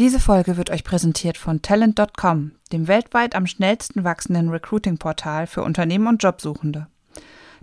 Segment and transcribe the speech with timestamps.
[0.00, 6.06] Diese Folge wird euch präsentiert von Talent.com, dem weltweit am schnellsten wachsenden Recruiting-Portal für Unternehmen
[6.06, 6.86] und Jobsuchende.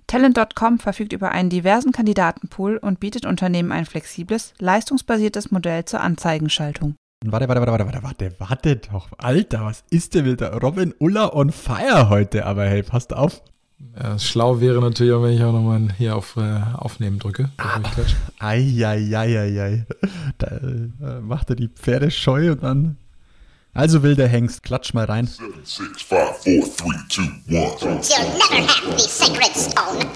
[0.05, 6.93] Talent.com verfügt über einen diversen Kandidatenpool und bietet Unternehmen ein flexibles, leistungsbasiertes Modell zur Anzeigenschaltung.
[7.25, 9.09] Warte, warte, warte, warte, warte, warte, warte doch.
[9.17, 12.45] Alter, was ist denn mit der Robin Ulla on fire heute?
[12.45, 13.41] Aber hey, passt auf.
[13.79, 17.51] Ja, schlau wäre natürlich auch, wenn ich auch nochmal hier auf äh, Aufnehmen drücke.
[18.39, 19.85] Eieieiei.
[20.39, 22.97] Da äh, macht er die Pferde scheu und dann.
[23.73, 25.27] Also will der Hengst, klatsch mal rein.
[25.27, 27.21] Seven, six, five, four, three, two.
[27.45, 30.09] You'll never have the sacred stone.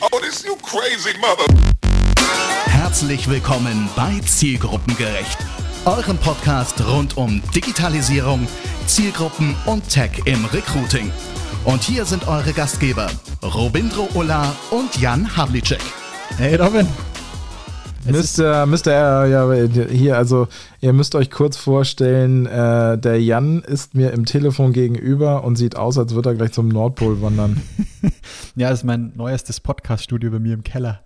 [0.00, 1.52] Oh, this you crazy mother.
[2.66, 5.38] Herzlich willkommen bei Zielgruppengerecht,
[5.84, 8.46] eurem Podcast rund um Digitalisierung,
[8.86, 11.10] Zielgruppen und Tech im Recruiting.
[11.66, 13.08] Und hier sind eure Gastgeber
[13.42, 15.80] Robindro Ulla und Jan Havlicek.
[16.36, 16.86] Hey Robin.
[18.04, 18.66] Mr.
[18.66, 19.26] Mr.
[19.26, 19.52] Ja,
[19.90, 20.46] hier, also
[20.80, 25.74] ihr müsst euch kurz vorstellen, äh, der Jan ist mir im Telefon gegenüber und sieht
[25.74, 27.60] aus, als würde er gleich zum Nordpol wandern.
[28.54, 31.00] Ja, das ist mein neuestes Podcast-Studio bei mir im Keller.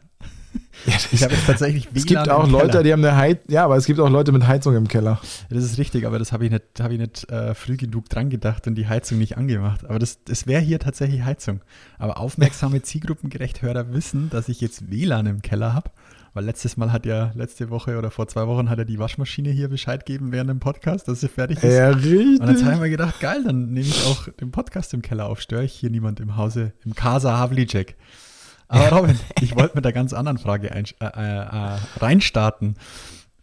[1.12, 2.82] Ich habe jetzt tatsächlich WLAN Es gibt auch Leute, Keller.
[2.82, 5.20] die haben eine Heiz ja, aber es gibt auch Leute mit Heizung im Keller.
[5.50, 8.30] Das ist richtig, aber das habe ich nicht, hab ich nicht äh, früh genug dran
[8.30, 9.84] gedacht und die Heizung nicht angemacht.
[9.84, 11.60] Aber das, das wäre hier tatsächlich Heizung.
[11.98, 15.90] Aber aufmerksame zielgruppengerecht Hörer wissen, dass ich jetzt WLAN im Keller habe.
[16.32, 19.50] Weil letztes Mal hat ja, letzte Woche oder vor zwei Wochen hat er die Waschmaschine
[19.50, 21.74] hier Bescheid gegeben während dem Podcast, dass sie fertig ist.
[21.74, 22.80] Ja, Und jetzt habe ich richtig.
[22.80, 25.40] mir gedacht, geil, dann nehme ich auch den Podcast im Keller auf.
[25.40, 27.96] Störe ich hier niemand im Hause, im Casa Havlicek.
[28.72, 32.76] Aber Robin, ich wollte mit einer ganz anderen Frage ein, äh, äh, äh, reinstarten.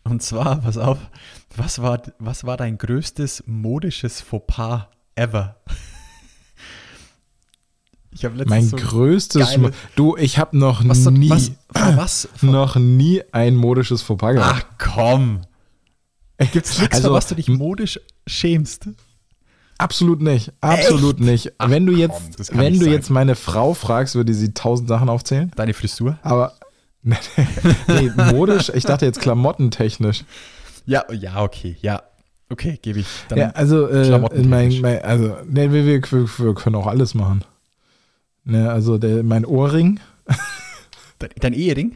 [0.03, 0.97] Und zwar, pass auf,
[1.55, 5.57] was war, was war dein größtes modisches Fauxpas ever?
[8.11, 9.57] Ich habe letztens Mein so größtes.
[9.57, 12.27] Mo- Du, ich habe noch was, nie, was, was?
[12.41, 14.65] Noch nie ein modisches Fauxpas gehabt.
[14.71, 15.41] ach komm.
[16.51, 18.89] Gibt's nichts, Also, für was du dich modisch schämst?
[19.77, 20.51] Absolut nicht.
[20.61, 21.53] Absolut nicht.
[21.57, 22.93] Ach, wenn du komm, jetzt, kann wenn du sein.
[22.93, 25.51] jetzt meine Frau fragst, würde sie tausend Sachen aufzählen.
[25.55, 26.17] Deine Frisur?
[26.23, 26.53] Aber
[27.03, 30.25] nee, modisch, ich dachte jetzt klamottentechnisch.
[30.85, 32.01] Ja, ja, okay, ja.
[32.49, 33.07] Okay, gebe ich.
[33.29, 34.81] Dann Ja, also, äh, Klamottentechnisch.
[34.81, 37.43] mein, mein, also nee, wir, wir, wir können auch alles machen.
[38.45, 39.99] Ne, also der, mein Ohrring,
[41.19, 41.95] dein, dein Ehering?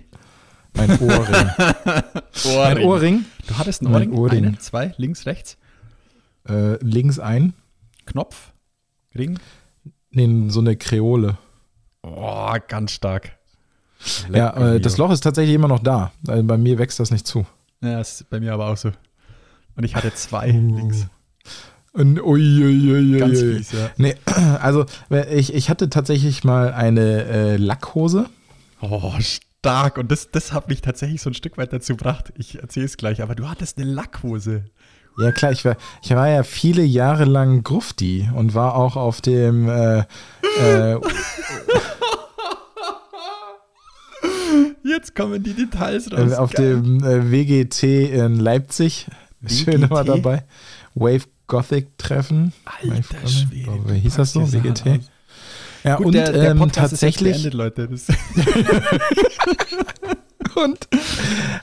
[0.74, 1.50] mein Ohrring,
[2.56, 4.12] mein Ohrring, Du hattest einen Ohrring?
[4.14, 4.46] Ohrring.
[4.46, 5.58] Einen, zwei, links, rechts?
[6.48, 7.54] äh, links ein,
[8.12, 8.54] Knopf?
[9.16, 9.40] Ring?
[10.12, 11.38] nee, so eine Kreole.
[12.04, 13.38] Oh, ganz stark.
[14.34, 14.98] Ja, Lecker, äh, das.
[14.98, 16.12] Loch ist tatsächlich immer noch da.
[16.28, 17.46] Also bei mir wächst das nicht zu.
[17.82, 18.92] Ja, ist bei mir aber auch so.
[19.76, 20.76] Und ich hatte zwei Oh.
[20.76, 21.08] links.
[21.94, 23.90] Und, ui, ui, ui, Ganz fies, ja.
[23.98, 24.16] Nee,
[24.62, 24.86] also
[25.30, 28.30] ich, ich hatte tatsächlich mal eine äh, Lackhose.
[28.82, 29.98] Oh, stark.
[29.98, 32.32] Und das, das hat mich tatsächlich so ein Stück weit dazu gebracht.
[32.38, 34.66] Ich erzähle es gleich, aber du hattest eine Lackhose.
[35.18, 39.22] Ja klar, ich war, ich war ja viele Jahre lang Grufti und war auch auf
[39.22, 40.98] dem äh, äh,
[44.84, 46.32] Jetzt kommen die Details raus.
[46.32, 46.82] äh, auf Geil.
[46.82, 49.08] dem äh, WGT in Leipzig.
[49.48, 50.08] Schön immer WGT?
[50.10, 50.44] dabei.
[50.96, 52.54] Wave Gothic Treffen.
[52.66, 53.28] Alter?
[53.28, 54.52] Schwede, Oh, wie hieß das so?
[54.52, 55.00] WGT?
[55.84, 57.34] Ja, Gut, und der, der ähm, tatsächlich.
[57.34, 57.90] beendet, Leute.
[60.56, 60.88] Und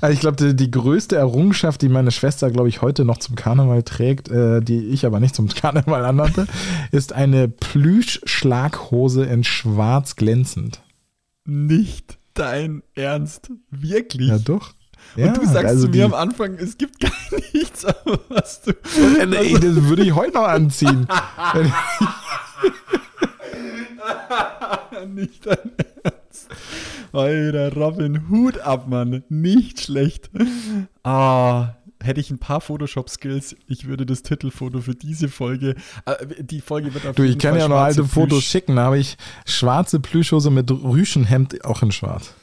[0.00, 3.34] also ich glaube, die, die größte Errungenschaft, die meine Schwester, glaube ich, heute noch zum
[3.34, 6.46] Karneval trägt, äh, die ich aber nicht zum Karneval anhatte,
[6.92, 10.80] ist eine Plüsch-Schlaghose in schwarz glänzend.
[11.44, 13.50] nicht dein Ernst.
[13.70, 14.28] Wirklich.
[14.28, 14.74] Ja, doch.
[15.16, 17.10] Und Ja, du sagst also zu mir am Anfang, es gibt gar
[17.52, 18.70] nichts, aber was du.
[19.20, 21.06] Äh, nee, das würde ich heute noch anziehen.
[25.08, 25.58] Nicht dein
[26.02, 26.17] Ernst.
[27.12, 29.22] Alter, Robin, Hut ab, Mann.
[29.28, 30.30] Nicht schlecht.
[31.02, 35.74] Ah, hätte ich ein paar Photoshop-Skills, ich würde das Titelfoto für diese Folge.
[36.06, 38.76] Äh, die Folge wird auf du, ich kann Fall ja noch alte Fotos Plüsch- schicken.
[38.76, 42.34] Da habe ich schwarze Plüschhose mit Rüschenhemd, auch in schwarz.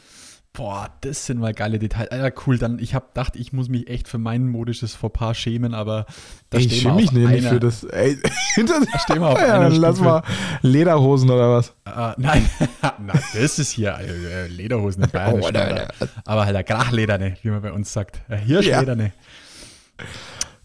[0.55, 2.09] Boah, das sind mal geile Details.
[2.11, 2.57] Alter, cool.
[2.57, 6.05] Dann, ich habe gedacht, ich muss mich echt für mein modisches Fauxpas schämen, aber
[6.49, 7.83] da ich stehen wir schäme mich nicht einer- für das.
[7.83, 10.23] Ey, das stehen wir auf ja, einer lass mal
[10.61, 11.73] Lederhosen oder was.
[11.85, 12.49] Ah, nein,
[12.81, 15.41] nein, das ist hier äh, Lederhosen in Bayern.
[15.41, 15.93] Oh, Standard.
[16.25, 18.21] Aber halt der Grachlederne, wie man bei uns sagt.
[18.29, 19.11] Äh, Hirschlederne.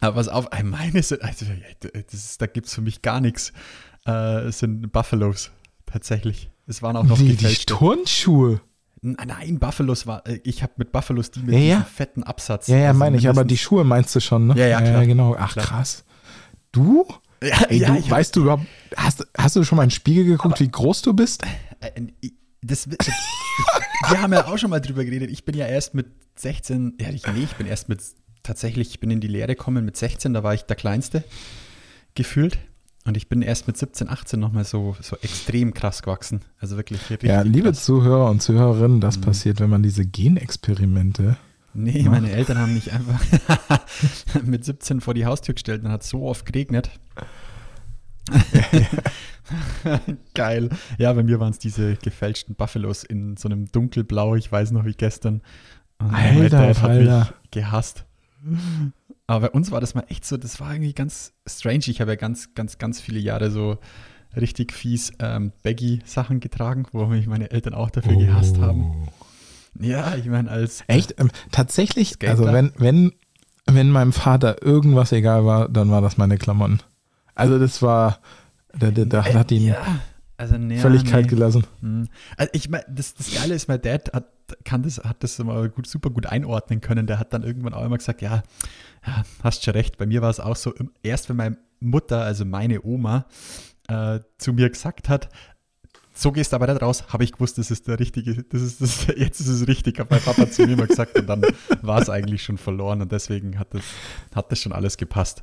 [0.01, 1.47] Aber pass auf, äh, meine sind, also,
[1.81, 3.53] das ist, da gibt es für mich gar nichts.
[4.07, 5.51] Äh, es sind Buffalos,
[5.87, 6.49] tatsächlich.
[6.67, 7.75] Es waren auch noch die gefälschte.
[7.75, 8.61] Turnschuhe.
[9.03, 11.81] Nein, Buffalos war, äh, ich habe mit Buffalos die mit Ja, ja.
[11.85, 12.67] fetten Absatz.
[12.67, 14.55] Ja, ja, Also meine ich, aber die Schuhe meinst du schon, ne?
[14.59, 15.07] Ja, ja, klar.
[15.07, 15.35] genau.
[15.39, 15.65] Ach, Klar.
[15.67, 16.05] krass.
[16.73, 17.07] Du?
[17.43, 18.67] Ja, Ey, ja, du, hab- weißt du überhaupt,
[18.97, 21.43] hast, hast du schon mal in den Spiegel geguckt, wie groß du bist?
[21.81, 22.03] Äh,
[22.63, 23.09] das, ich,
[24.11, 25.31] wir haben ja auch schon mal drüber geredet.
[25.31, 26.07] Ich bin ja erst mit
[26.37, 28.01] 16, ja, ich, nee, ich bin erst mit
[28.43, 31.25] tatsächlich, ich bin in die Lehre gekommen mit 16, da war ich der Kleinste
[32.15, 32.59] gefühlt.
[33.11, 36.43] Und ich bin erst mit 17, 18 nochmal so, so extrem krass gewachsen.
[36.61, 37.01] Also wirklich.
[37.23, 37.85] Ja, liebe krass.
[37.85, 39.23] Zuhörer und Zuhörerinnen, das Mhm.
[39.23, 41.37] passiert, wenn man diese Genexperimente.
[41.75, 43.21] Nee, meine Eltern haben mich einfach
[44.45, 46.93] mit 17 vor die Haustür gestellt und hat so oft geregnet.
[50.35, 50.71] Geil.
[50.99, 54.85] Ja, bei mir waren es diese gefälschten Buffalos in so einem dunkelblau, ich weiß noch
[54.85, 55.43] wie gestern.
[55.99, 58.05] Und Alter, Dad hat mich gehasst.
[59.31, 61.85] Aber bei uns war das mal echt so, das war irgendwie ganz strange.
[61.87, 63.79] Ich habe ja ganz, ganz, ganz viele Jahre so
[64.35, 69.07] richtig fies ähm, Baggy-Sachen getragen, wo mich meine Eltern auch dafür gehasst haben.
[69.79, 71.15] Ja, ich meine, als Echt?
[71.21, 72.33] Ähm, tatsächlich, Skater.
[72.33, 73.13] also wenn, wenn,
[73.67, 76.81] wenn meinem Vater irgendwas egal war, dann war das meine Klamotten.
[77.37, 78.19] Also das war,
[78.77, 80.01] da, da, da hat ihn Äh, ja,
[80.41, 81.11] also, nee, völlig nee.
[81.11, 81.67] kalt gelassen.
[81.83, 82.09] Hm.
[82.39, 84.25] Also ich meine, das, das Geile ist, mein Dad hat,
[84.65, 87.07] kann das, hat das immer gut, super gut einordnen können.
[87.07, 88.43] Der hat dann irgendwann auch immer gesagt, ja,
[89.07, 89.99] ja hast schon recht.
[89.99, 90.73] Bei mir war es auch so,
[91.03, 93.27] erst wenn meine Mutter, also meine Oma,
[93.89, 95.29] äh, zu mir gesagt hat,
[96.15, 98.81] so gehst du aber nicht raus, habe ich gewusst, das ist der richtige, das ist
[98.81, 101.45] das, jetzt ist es richtig, hat mein Papa zu mir mal gesagt und dann
[101.83, 103.83] war es eigentlich schon verloren und deswegen hat das,
[104.35, 105.43] hat das schon alles gepasst.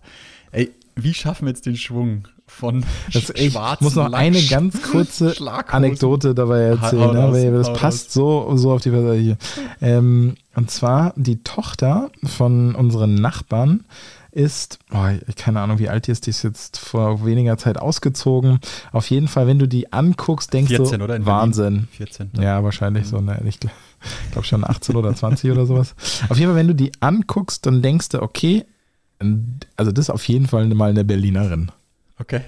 [0.51, 2.83] Ey, wie schaffen wir jetzt den Schwung von
[3.13, 5.35] Das, ich schwarzen muss noch eine Lacksch- ganz kurze?
[5.67, 9.37] Anekdote dabei erzählen, ne, weil das passt so, so auf die Weise hier.
[9.81, 13.85] Ähm, und zwar die Tochter von unseren Nachbarn
[14.31, 15.05] ist, oh,
[15.35, 18.59] keine Ahnung, wie alt die ist, die ist jetzt vor weniger Zeit ausgezogen.
[18.91, 21.15] Auf jeden Fall, wenn du die anguckst, denkst 14, du, oder?
[21.15, 21.73] In Wahnsinn.
[21.73, 21.87] Berlin?
[21.91, 22.31] 14.
[22.39, 23.75] Ja, wahrscheinlich so, ne, ich glaube
[24.31, 25.95] glaub schon 18 oder 20 oder sowas.
[26.29, 28.65] Auf jeden Fall, wenn du die anguckst, dann denkst du, okay,
[29.75, 31.71] also das ist auf jeden Fall mal eine Berlinerin.
[32.19, 32.41] Okay.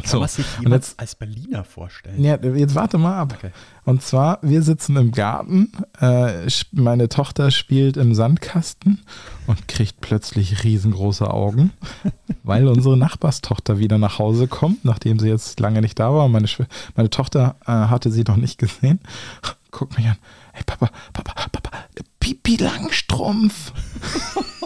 [0.00, 2.22] Kann So, man sich und jemand jetzt- als Berliner vorstellen?
[2.22, 3.34] Ja, jetzt warte mal ab.
[3.36, 3.50] Okay.
[3.84, 9.00] Und zwar, wir sitzen im Garten, äh, meine Tochter spielt im Sandkasten
[9.48, 11.72] und kriegt plötzlich riesengroße Augen,
[12.44, 16.28] weil unsere Nachbarstochter wieder nach Hause kommt, nachdem sie jetzt lange nicht da war.
[16.28, 19.00] Meine, Schw- meine Tochter äh, hatte sie noch nicht gesehen.
[19.72, 20.16] Guckt mich an.
[20.52, 21.70] Hey Papa, Papa, Papa,
[22.20, 23.72] Pipi Langstrumpf.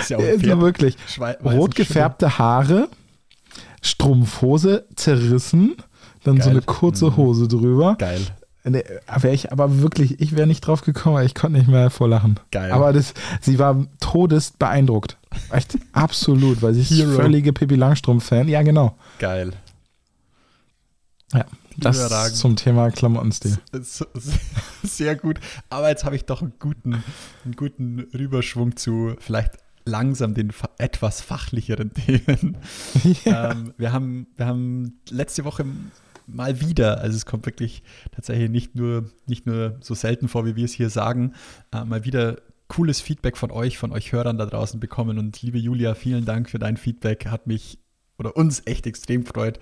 [0.00, 0.96] Ist ja ja wirklich.
[1.44, 2.88] Rot gefärbte Haare,
[3.82, 5.76] Strumpfhose zerrissen,
[6.24, 6.50] dann so Geil.
[6.50, 7.96] eine kurze Hose drüber.
[7.98, 8.20] Geil.
[8.64, 11.90] Ne, Wäre ich aber wirklich, ich wäre nicht drauf gekommen, weil ich konnte nicht mehr
[11.90, 12.38] vor Lachen.
[12.50, 12.72] Geil.
[12.72, 15.16] Aber das, sie war todest beeindruckt.
[15.50, 18.48] Echt absolut, weil sie ist völlige Pippi Langstrumpf-Fan.
[18.48, 18.96] Ja, genau.
[19.18, 19.52] Geil.
[21.32, 21.44] Ja,
[21.76, 23.58] das zum Thema Klamottenstil.
[24.82, 25.38] Sehr gut.
[25.70, 27.04] Aber jetzt habe ich doch einen guten,
[27.44, 32.58] einen guten Rüberschwung zu vielleicht langsam den fa etwas fachlicheren Themen.
[33.24, 33.52] Ja.
[33.52, 35.64] Ähm, wir, haben, wir haben letzte Woche
[36.26, 37.82] mal wieder, also es kommt wirklich
[38.12, 41.32] tatsächlich nicht nur, nicht nur so selten vor, wie wir es hier sagen,
[41.72, 42.36] äh, mal wieder
[42.68, 45.18] cooles Feedback von euch, von euch Hörern da draußen bekommen.
[45.18, 47.26] Und liebe Julia, vielen Dank für dein Feedback.
[47.26, 47.78] Hat mich
[48.18, 49.58] oder uns echt extrem gefreut.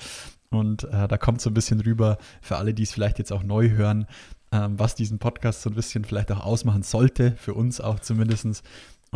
[0.50, 3.42] Und äh, da kommt so ein bisschen rüber für alle, die es vielleicht jetzt auch
[3.42, 4.06] neu hören,
[4.52, 8.62] ähm, was diesen Podcast so ein bisschen vielleicht auch ausmachen sollte, für uns auch zumindest.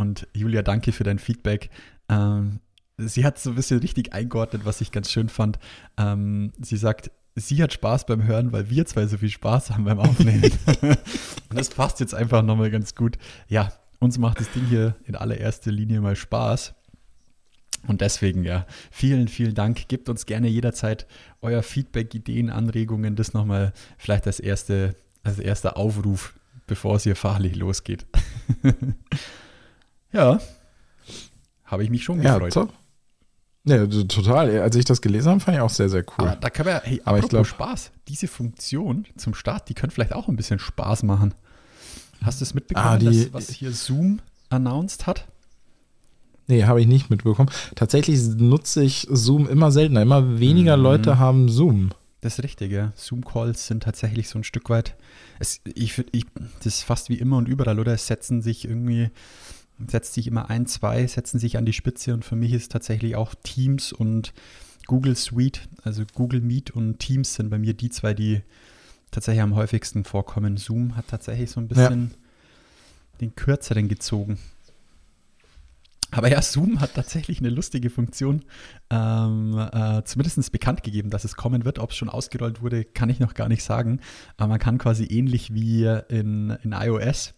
[0.01, 1.69] Und Julia, danke für dein Feedback.
[2.09, 2.61] Ähm,
[2.97, 5.59] sie hat so ein bisschen richtig eingeordnet, was ich ganz schön fand.
[5.99, 9.85] Ähm, sie sagt, sie hat Spaß beim Hören, weil wir zwei so viel Spaß haben
[9.85, 10.51] beim Aufnehmen.
[10.83, 13.19] Und das passt jetzt einfach nochmal ganz gut.
[13.49, 16.75] Ja, uns macht das Ding hier in allererster Linie mal Spaß.
[17.87, 19.87] Und deswegen, ja, vielen, vielen Dank.
[19.89, 21.07] Gebt uns gerne jederzeit
[21.43, 23.17] euer Feedback, Ideen, Anregungen.
[23.17, 26.35] Das nochmal vielleicht als, erste, als erster Aufruf,
[26.67, 28.07] bevor es hier fachlich losgeht.
[30.13, 30.41] ja,
[31.65, 32.53] habe ich mich schon Ja, gefreut.
[32.53, 32.73] top.
[33.65, 34.59] Ja, t- total.
[34.61, 36.29] Als ich das gelesen habe, fand ich auch sehr, sehr cool.
[36.29, 39.75] Aber da können wir, hey, Aber ich apropos glaub- Spaß, diese Funktion zum Start, die
[39.75, 41.35] könnte vielleicht auch ein bisschen Spaß machen.
[42.23, 45.27] Hast du es mitbekommen, Ah, die- dass, was hier Zoom announced hat?
[46.47, 47.51] Nee, habe ich nicht mitbekommen.
[47.77, 50.03] Tatsächlich nutze ich Zoom immer seltener.
[50.03, 50.83] Immer weniger Mhm.
[50.83, 51.91] Leute haben Zoom.
[52.23, 52.93] Das ist richtig, ja.
[52.97, 54.95] Zoom-Calls sind tatsächlich so ein Stück weit,
[55.39, 56.27] es, ich, ich,
[56.59, 57.93] das ist fast wie immer und überall, oder?
[57.95, 59.09] Es setzen sich irgendwie,
[59.89, 63.17] setzt sich immer ein, zwei, setzen sich an die Spitze und für mich ist tatsächlich
[63.17, 64.33] auch Teams und
[64.87, 68.43] Google Suite, also Google Meet und Teams sind bei mir die zwei, die
[69.11, 70.57] tatsächlich am häufigsten vorkommen.
[70.57, 72.13] Zoom hat tatsächlich so ein bisschen
[73.21, 74.39] den kürzeren gezogen.
[76.13, 78.43] Aber ja, Zoom hat tatsächlich eine lustige Funktion,
[78.91, 81.79] ähm, äh, zumindest bekannt gegeben, dass es kommen wird.
[81.79, 84.01] Ob es schon ausgerollt wurde, kann ich noch gar nicht sagen.
[84.37, 87.35] Aber man kann quasi ähnlich wie in, in iOS,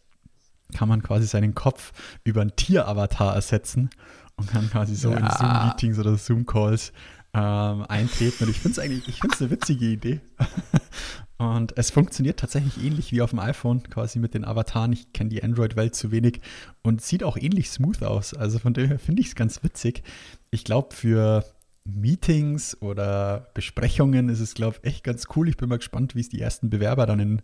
[0.73, 1.93] kann man quasi seinen Kopf
[2.25, 3.91] über einen Tieravatar ersetzen
[4.37, 5.39] und kann quasi so in Ja.
[5.39, 6.93] Zoom-Meetings oder Zoom-Calls
[7.35, 8.45] ähm, eintreten.
[8.45, 10.21] Und ich finde es eigentlich, ich finde es eine witzige Idee.
[11.39, 14.93] Und es funktioniert tatsächlich ähnlich wie auf dem iPhone, quasi mit den Avataren.
[14.93, 16.41] Ich kenne die Android-Welt zu wenig
[16.83, 18.33] und sieht auch ähnlich smooth aus.
[18.33, 20.05] Also von daher finde ich es ganz witzig.
[20.53, 21.45] Ich glaube, für
[21.85, 25.49] Meetings oder Besprechungen ist es, glaube ich, echt ganz cool.
[25.49, 27.43] Ich bin mal gespannt, wie es die ersten Bewerber dann in,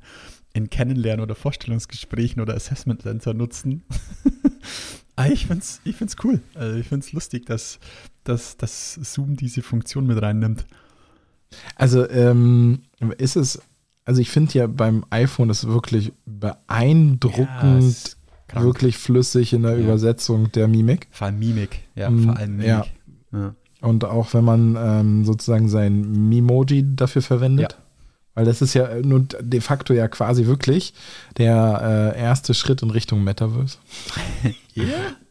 [0.59, 3.83] in Kennenlernen oder Vorstellungsgesprächen oder Assessment Center nutzen.
[5.17, 6.41] Aber ich finde es ich find's cool.
[6.55, 7.79] Also ich finde es lustig, dass,
[8.25, 10.67] dass, dass Zoom diese Funktion mit reinnimmt.
[11.77, 12.81] Also ähm,
[13.17, 13.61] ist es,
[14.05, 18.17] also ich finde ja beim iPhone ist wirklich beeindruckend,
[18.55, 19.85] Ja, wirklich flüssig in der Ja.
[19.85, 21.07] Übersetzung der Mimik.
[21.11, 21.81] Vor allem Mimik.
[21.95, 22.67] Ja, Mm, vor allem Mimik.
[22.67, 22.85] ja.
[23.33, 23.55] Ja.
[23.81, 27.79] Und auch wenn man ähm, sozusagen sein Mimoji dafür verwendet.
[28.38, 30.95] Weil das ist ja nun de facto ja quasi wirklich
[31.38, 33.78] der äh, erste Schritt in Richtung Metaverse.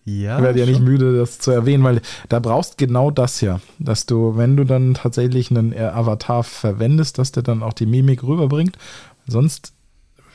[0.03, 0.83] Ja, Ich werde ja nicht schon.
[0.85, 4.93] müde, das zu erwähnen, weil da brauchst genau das ja, dass du, wenn du dann
[4.93, 8.77] tatsächlich einen äh, Avatar verwendest, dass der dann auch die Mimik rüberbringt.
[9.25, 9.71] Sonst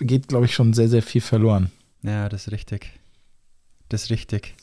[0.01, 1.71] geht, glaube ich, schon sehr, sehr viel verloren.
[2.03, 2.91] Ja, das ist richtig.
[3.91, 4.55] Das ist richtig.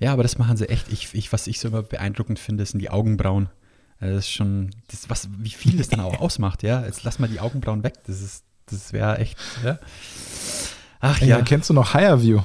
[0.00, 0.92] Ja, aber das machen sie echt.
[0.92, 3.48] Ich, ich, was ich so immer beeindruckend finde, sind die Augenbrauen.
[4.00, 6.84] Also Das ist schon, das, was, wie viel das dann auch ausmacht, ja.
[6.84, 7.94] Jetzt lass mal die Augenbrauen weg.
[8.06, 9.78] Das ist, das wäre echt, ja.
[11.00, 11.38] Ach Ja.
[11.38, 11.42] ja.
[11.42, 12.40] kennst du noch Higher View?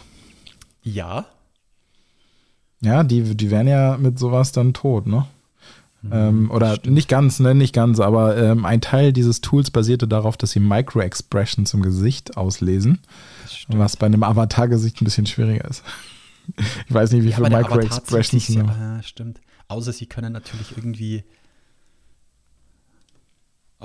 [0.83, 1.25] Ja.
[2.81, 5.25] Ja, die, die wären ja mit sowas dann tot, ne?
[6.01, 10.07] Mhm, Ähm, oder nicht ganz, ne, nicht ganz, aber ähm, ein Teil dieses Tools basierte
[10.07, 12.99] darauf, dass sie Micro-Expressions im Gesicht auslesen,
[13.49, 13.79] stimmt.
[13.79, 15.83] was bei einem Avatar-Gesicht ein bisschen schwieriger ist.
[16.87, 19.41] Ich weiß nicht, wie Ja, viele Micro-Expressions ja- ah, stimmt.
[19.67, 21.23] Außer sie können natürlich irgendwie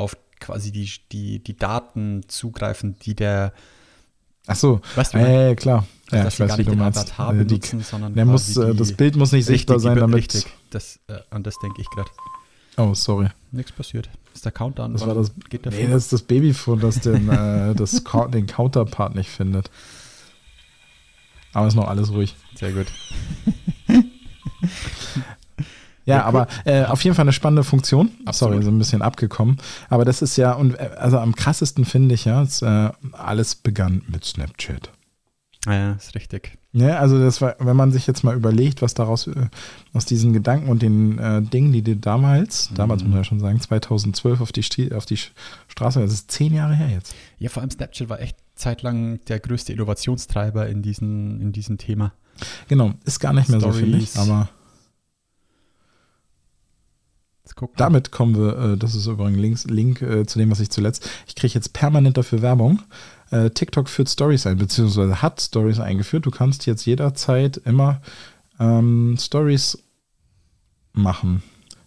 [0.01, 3.53] auf quasi die, die, die Daten zugreifen, die der,
[4.47, 5.87] Ach so, Weißt du, äh, klar.
[6.11, 6.99] Ja, dass ich weiß, wie nicht du meinst.
[6.99, 9.97] Avatar Äh, die- benutzen, sondern Der muss, äh, die- das Bild muss nicht sichtbar sein,
[9.99, 10.17] damit.
[10.17, 12.11] Richtig, das, äh, an das denke ich gerade.
[12.79, 13.29] Oh, sorry.
[13.53, 14.09] Nichts passiert.
[14.35, 14.93] Ist der Countdown?
[14.95, 15.33] Das war das.
[15.51, 18.03] Geht Nee, das ist das Babyphone, das den, äh, das,
[18.33, 19.71] den Counterpart nicht findet.
[21.53, 22.35] Aber ist noch alles ruhig.
[22.57, 22.87] Sehr gut.
[26.05, 26.41] Ja, Ja, cool.
[26.41, 28.11] aber äh, auf jeden Fall eine spannende Funktion.
[28.25, 28.55] Absolut.
[28.55, 29.59] Sorry, so ein bisschen abgekommen.
[29.89, 33.55] Aber das ist ja, und äh, also am krassesten finde ich ja, es, äh, alles
[33.55, 34.91] begann mit Snapchat.
[35.67, 36.57] Ja, ist richtig.
[36.73, 39.49] Ja, also das war, wenn man sich jetzt mal überlegt, was daraus äh,
[39.93, 43.41] aus diesen Gedanken und den äh, Dingen, die dir damals, damals muss man ja schon
[43.41, 45.19] sagen, 2012 auf die, Stie auf die
[45.69, 47.15] Straße, das ist zehn Jahre her jetzt.
[47.39, 52.13] Ja, vor allem Snapchat war echt zeitlang der größte Innovationstreiber in, diesen, in diesem Thema.
[52.69, 54.11] Genau, ist gar nicht mehr so, finde ich.
[54.11, 54.31] Stories.
[54.31, 54.49] Aber.
[57.77, 61.09] Damit kommen wir, äh, das ist übrigens Links, Link äh, zu dem, was ich zuletzt,
[61.27, 62.83] ich kriege jetzt permanent dafür Werbung.
[63.31, 66.27] Äh, TikTok führt Stories ein, beziehungsweise hat Stories eingeführt.
[66.27, 68.01] Du kannst jetzt jederzeit immer
[68.59, 69.79] ähm, Stories
[70.93, 71.43] machen.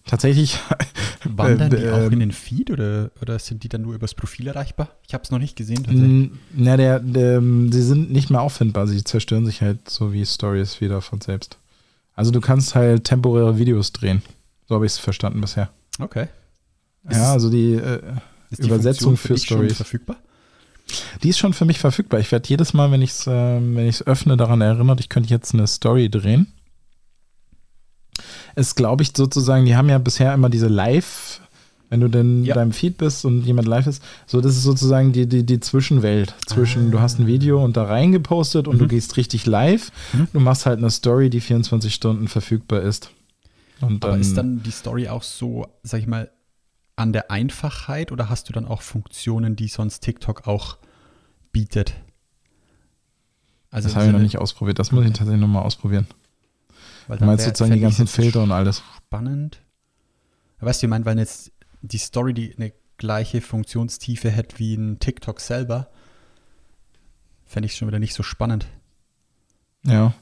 [0.05, 0.59] Tatsächlich.
[1.23, 4.13] Wandern die äh, auch ähm, in den Feed oder, oder sind die dann nur übers
[4.13, 4.89] Profil erreichbar?
[5.07, 8.87] Ich habe es noch nicht gesehen Na, der, der, sie sind nicht mehr auffindbar.
[8.87, 11.57] Sie zerstören sich halt so wie Stories wieder von selbst.
[12.15, 14.21] Also du kannst halt temporäre Videos drehen.
[14.73, 15.69] So habe ich es verstanden bisher.
[15.99, 16.29] Okay.
[17.07, 18.01] Ist ja, also die äh,
[18.49, 19.75] Ist die Übersetzung für schon Stories.
[19.75, 20.15] verfügbar?
[21.21, 22.19] Die ist schon für mich verfügbar.
[22.19, 25.53] Ich werde jedes Mal, wenn ich es wenn ich's öffne, daran erinnert, ich könnte jetzt
[25.53, 26.47] eine Story drehen.
[28.55, 31.41] Es glaube ich sozusagen, die haben ja bisher immer diese Live,
[31.91, 32.55] wenn du denn Ja.
[32.55, 35.59] in deinem Feed bist und jemand live ist, so das ist sozusagen die, die, die
[35.59, 36.33] Zwischenwelt.
[36.47, 39.91] Zwischen, du hast ein Video und da reingepostet und du gehst richtig live.
[40.13, 40.27] Mhm.
[40.33, 43.11] Du machst halt eine Story, die 24 Stunden verfügbar ist.
[43.85, 46.31] Und Aber dann, ist dann die Story auch so, sag ich mal,
[46.95, 50.77] an der Einfachheit oder hast du dann auch Funktionen, die sonst TikTok auch
[51.51, 51.95] bietet?
[53.71, 54.77] Also das habe ich noch nicht ausprobiert.
[54.79, 56.05] Das muss ich tatsächlich nochmal ausprobieren.
[57.07, 58.83] weil Du dann meinst wär- sozusagen die ganzen Filter und alles.
[58.97, 59.61] Spannend.
[60.59, 64.99] Weißt du, ich meine, wenn jetzt die Story die eine gleiche Funktionstiefe hätte wie ein
[64.99, 65.89] TikTok selber,
[67.45, 68.67] fände ich schon wieder nicht so spannend.
[69.85, 70.13] Ja.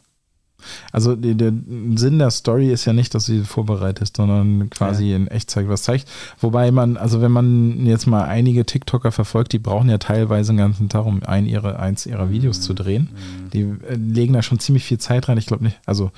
[0.92, 1.54] Also die, der
[1.96, 6.08] Sinn der Story ist ja nicht, dass sie vorbereitet, sondern quasi in Echtzeit was zeigt.
[6.40, 10.58] Wobei man, also wenn man jetzt mal einige TikToker verfolgt, die brauchen ja teilweise den
[10.58, 13.10] ganzen Tag, um ein ihre, eins ihrer Videos zu drehen.
[13.54, 15.38] Die äh, legen da schon ziemlich viel Zeit rein.
[15.38, 16.12] Ich glaube nicht, also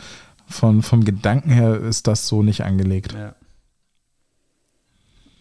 [0.47, 3.13] von, vom Gedanken her ist das so nicht angelegt.
[3.13, 3.35] Ja.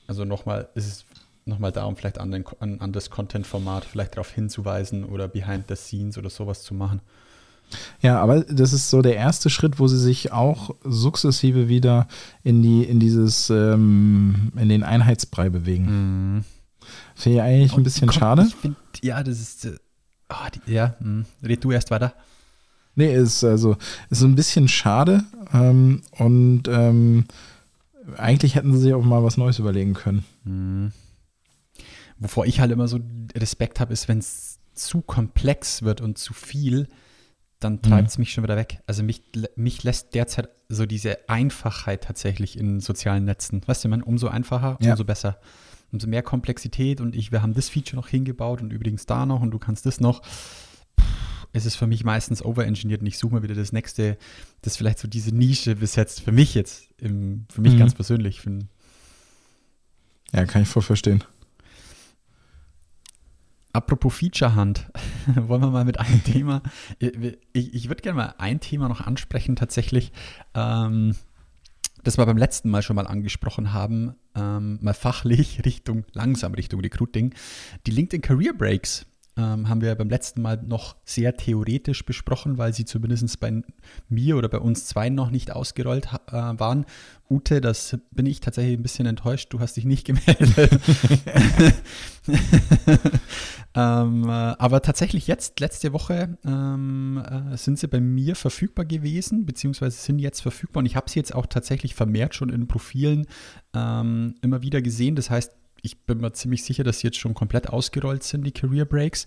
[0.07, 1.05] Also nochmal, ist es
[1.45, 5.77] nochmal darum, vielleicht an, den, an, an das Content-Format vielleicht darauf hinzuweisen oder behind the
[5.77, 7.01] scenes oder sowas zu machen.
[8.01, 12.07] Ja, aber das ist so der erste Schritt, wo sie sich auch sukzessive wieder
[12.43, 16.45] in die, in dieses, ähm, in den Einheitsbrei bewegen.
[17.15, 18.47] Finde ich eigentlich ein Und bisschen komm, schade.
[18.61, 19.69] Find, ja, das ist.
[20.29, 21.25] Ah, die, ja, mh.
[21.43, 22.15] red du erst weiter.
[22.95, 23.77] Nee, ist also
[24.11, 25.25] ist so ein bisschen schade.
[25.55, 27.25] Ähm, und ähm,
[28.17, 30.93] Eigentlich hätten sie sich auch mal was Neues überlegen können.
[32.19, 32.99] Wovor ich halt immer so
[33.35, 36.89] Respekt habe, ist, wenn es zu komplex wird und zu viel,
[37.65, 38.81] dann treibt es mich schon wieder weg.
[38.87, 39.23] Also mich,
[39.57, 43.61] mich lässt derzeit so diese Einfachheit tatsächlich in sozialen Netzen.
[43.67, 44.93] Weißt du, man, umso einfacher, Ja.
[44.93, 45.39] umso besser.
[45.93, 49.41] Umso mehr Komplexität und ich, wir haben das Feature noch hingebaut und übrigens da noch
[49.43, 50.23] und du kannst das noch.
[50.97, 51.05] Puh,
[51.53, 54.17] Es ist für mich meistens overengineert und ich suche mal wieder das nächste,
[54.63, 56.23] das vielleicht so diese Nische besetzt.
[56.23, 57.79] Für mich jetzt, im, für mich Mhm.
[57.79, 58.41] ganz persönlich.
[58.41, 58.59] Für,
[60.33, 61.23] Ja, kann ich voll verstehen.
[63.73, 64.91] Apropos Feature-Hand,
[65.35, 66.63] wollen wir mal mit einem Thema,
[66.99, 70.13] ich, ich würde gerne mal ein Thema noch ansprechen tatsächlich,
[70.55, 71.17] ähm,
[72.05, 76.81] das wir beim letzten Mal schon mal angesprochen haben, ähm, mal fachlich Richtung, langsam Richtung
[76.81, 77.35] Recruiting.
[77.87, 82.75] Die LinkedIn Career Breaks ähm, haben wir beim letzten Mal noch sehr theoretisch besprochen, weil
[82.75, 83.63] sie zumindest bei
[84.09, 86.85] mir oder bei uns zwei noch nicht ausgerollt äh, waren.
[87.31, 90.79] Ute, das bin ich tatsächlich ein bisschen enttäuscht, du hast dich nicht gemeldet.
[93.75, 99.47] ähm, äh, aber tatsächlich jetzt, letzte Woche, ähm, äh, sind sie bei mir verfügbar gewesen,
[99.47, 103.27] beziehungsweise sind jetzt verfügbar und ich habe sie jetzt auch tatsächlich vermehrt schon in Profilen
[103.75, 105.17] ähm, immer wieder gesehen.
[105.17, 108.53] Das heißt, ich bin mir ziemlich sicher, dass sie jetzt schon komplett ausgerollt sind, die
[108.53, 109.27] Career Breaks.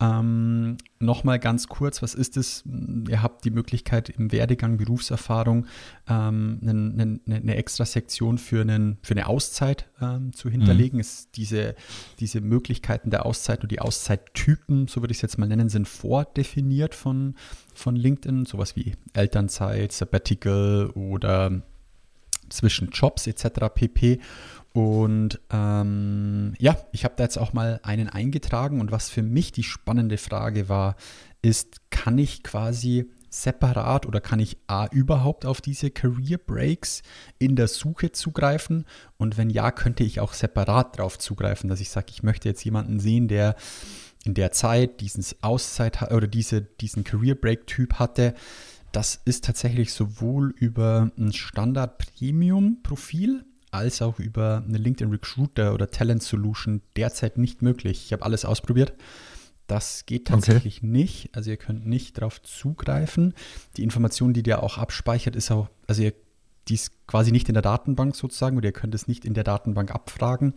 [0.00, 2.64] Ähm, Nochmal ganz kurz, was ist es?
[3.08, 5.66] Ihr habt die Möglichkeit im Werdegang, Berufserfahrung,
[6.08, 10.98] ähm, eine, eine, eine extra Sektion für, einen, für eine Auszeit ähm, zu hinterlegen.
[10.98, 11.76] Es, diese,
[12.18, 15.86] diese Möglichkeiten der Auszeit und die Auszeittypen, so würde ich es jetzt mal nennen, sind
[15.86, 17.34] vordefiniert von,
[17.74, 18.44] von LinkedIn.
[18.44, 21.62] Sowas wie Elternzeit, Sabbatical oder
[22.48, 23.68] zwischen Jobs etc.
[23.74, 24.20] pp.
[24.72, 29.52] Und ähm, ja, ich habe da jetzt auch mal einen eingetragen und was für mich
[29.52, 30.96] die spannende Frage war,
[31.42, 37.02] ist, kann ich quasi separat oder kann ich A überhaupt auf diese Career Breaks
[37.38, 38.86] in der Suche zugreifen?
[39.18, 42.64] Und wenn ja, könnte ich auch separat drauf zugreifen, dass ich sage, ich möchte jetzt
[42.64, 43.56] jemanden sehen, der
[44.24, 48.34] in der Zeit dieses Auszeit oder diese, diesen Career Break Typ hatte.
[48.92, 55.74] Das ist tatsächlich sowohl über ein Standard Premium Profil als auch über eine LinkedIn Recruiter
[55.74, 58.04] oder Talent Solution derzeit nicht möglich.
[58.06, 58.92] Ich habe alles ausprobiert.
[59.66, 60.34] Das geht Okay.
[60.40, 61.30] tatsächlich nicht.
[61.34, 63.34] Also ihr könnt nicht darauf zugreifen.
[63.76, 66.12] Die Information, die der auch abspeichert, ist auch, also ihr,
[66.68, 69.44] die ist quasi nicht in der Datenbank sozusagen oder ihr könnt es nicht in der
[69.44, 70.54] Datenbank abfragen.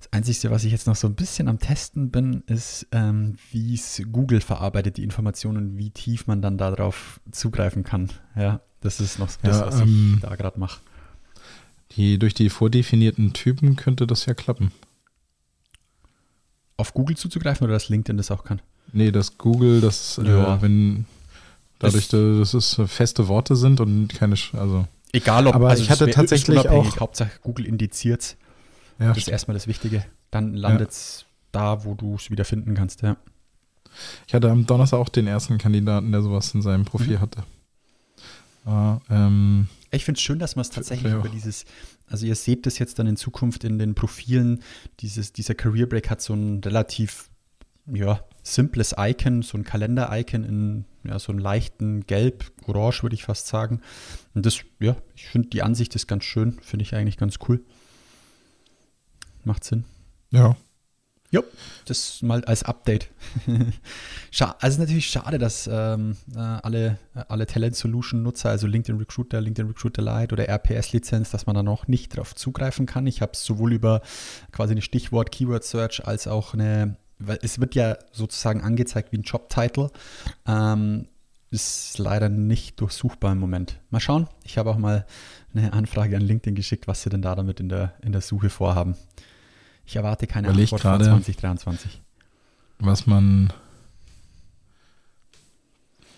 [0.00, 3.74] Das Einzige, was ich jetzt noch so ein bisschen am Testen bin, ist, ähm, wie
[3.74, 8.10] es Google verarbeitet, die Informationen, wie tief man dann darauf zugreifen kann.
[8.36, 10.80] Ja, das ist noch das, Ja, was ähm, ich da gerade mache.
[11.96, 14.72] Die, durch die vordefinierten Typen könnte das ja klappen.
[16.76, 18.60] Auf Google zuzugreifen oder dass LinkedIn das auch kann?
[18.92, 20.56] Nee, dass Google, das, Ja.
[20.56, 21.06] äh, wenn
[21.78, 25.90] dadurch, Das- dass es feste Worte sind und keine, also Egal ob, Aber also ich
[25.90, 28.36] hatte tatsächlich auch- Hauptsache Google indiziert
[28.98, 30.04] ja, Das ist erstmal das Wichtige.
[30.32, 33.16] Dann landet es da, wo du es wieder finden kannst, ja.
[34.26, 37.20] Ich hatte am Donnerstag auch den ersten Kandidaten, der sowas in seinem Profil Mhm.
[37.20, 37.44] hatte.
[38.66, 41.18] Ah, ähm, Ich finde es schön, dass man es tatsächlich Ja.
[41.18, 41.64] über dieses,
[42.06, 44.62] also ihr seht das jetzt dann in Zukunft in den Profilen,
[45.00, 47.30] dieses, dieser Career Break hat so ein relativ,
[47.86, 53.24] ja, simples Icon, so ein Kalender-Icon in ja, so einem leichten Gelb, Orange würde ich
[53.24, 53.80] fast sagen.
[54.34, 57.62] Und das, ja, ich finde die Ansicht ist ganz schön, finde ich eigentlich ganz cool.
[59.44, 59.84] Macht Sinn.
[60.30, 60.56] ja.
[61.34, 61.42] Jo,
[61.86, 63.08] das mal als Update.
[64.30, 69.00] Scha also natürlich schade, dass ähm, äh, alle, äh, alle Talent Solution Nutzer, also LinkedIn
[69.00, 73.08] Recruiter, LinkedIn Recruiter Lite oder RPS Lizenz, dass man da noch nicht drauf zugreifen kann.
[73.08, 74.00] Ich habe es sowohl über
[74.52, 79.18] quasi eine Stichwort Keyword Search als auch eine, weil es wird ja sozusagen angezeigt wie
[79.18, 79.90] ein Jobtitle.
[80.46, 81.08] Ähm,
[81.50, 83.80] ist leider nicht durchsuchbar im Moment.
[83.90, 84.28] Mal schauen.
[84.44, 85.04] Ich habe auch mal
[85.52, 88.50] eine Anfrage an LinkedIn geschickt, was sie denn da damit in der, in der Suche
[88.50, 88.94] vorhaben.
[89.86, 91.04] Ich erwarte keine Überleg Antwort vor gerade.
[91.04, 92.00] 2023.
[92.78, 93.52] Was man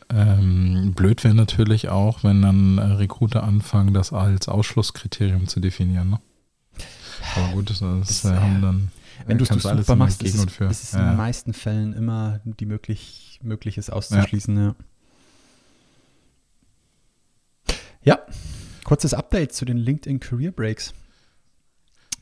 [0.09, 6.11] ähm, blöd wäre natürlich auch, wenn dann äh, Recruiter anfangen, das als Ausschlusskriterium zu definieren.
[6.11, 6.21] Ne?
[7.35, 8.91] Aber gut, das, das äh, äh, haben dann.
[9.27, 10.67] Wenn du es kannst du alles durchsuchbar immer machst, ist es, für.
[10.67, 11.09] ist es in Ja.
[11.11, 14.57] den meisten Fällen immer die möglich, Mögliches auszuschließen.
[14.57, 14.75] Ja.
[18.05, 18.19] ja,
[18.85, 20.95] kurzes Update zu den LinkedIn Career Breaks.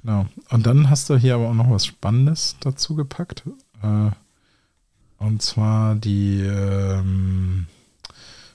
[0.04, 0.26] Genau.
[0.50, 3.42] Und dann hast du hier aber auch noch was Spannendes dazu gepackt.
[3.82, 4.10] Äh,
[5.18, 7.66] und zwar die, ähm,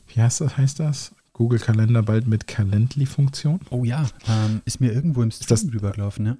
[0.07, 1.11] wie heißt das, heißt das?
[1.33, 3.61] Google Kalender bald mit Calendly-Funktion.
[3.71, 6.37] Oh ja, ähm, ist mir irgendwo im Stream das- rübergelaufen, ne?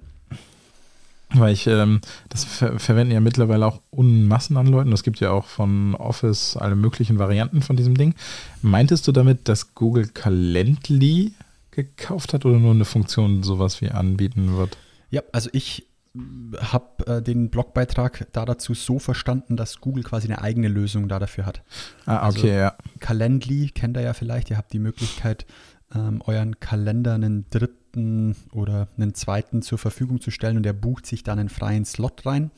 [1.32, 4.92] Weil ich, ähm, das ver verwenden ja mittlerweile auch Unmassen an Leuten.
[4.92, 8.14] Es gibt ja auch von Office alle möglichen Varianten von diesem Ding.
[8.62, 11.32] Meintest du damit, dass Google Calendly
[11.70, 14.76] gekauft hat oder nur eine Funktion sowas wie anbieten wird?
[15.10, 15.86] Ja, also ich
[16.58, 21.18] habe äh, den Blogbeitrag da dazu so verstanden, dass Google quasi eine eigene Lösung da
[21.18, 21.62] dafür hat.
[22.04, 22.74] Ah, okay, ja.
[22.98, 24.50] Calendly kennt ihr ja vielleicht.
[24.50, 25.46] Ihr habt die Möglichkeit,
[25.94, 31.06] ähm, euren Kalender einen dritten oder einen zweiten zur Verfügung zu stellen und der bucht
[31.06, 32.50] sich dann einen freien Slot rein.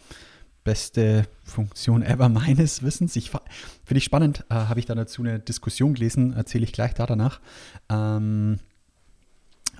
[0.64, 3.16] Beste Funktion ever meines Wissens.
[3.16, 4.44] Ich finde ich spannend.
[4.48, 7.40] Äh, Habe ich da dazu eine Diskussion gelesen, erzähle ich gleich da danach.
[7.90, 8.60] Ähm,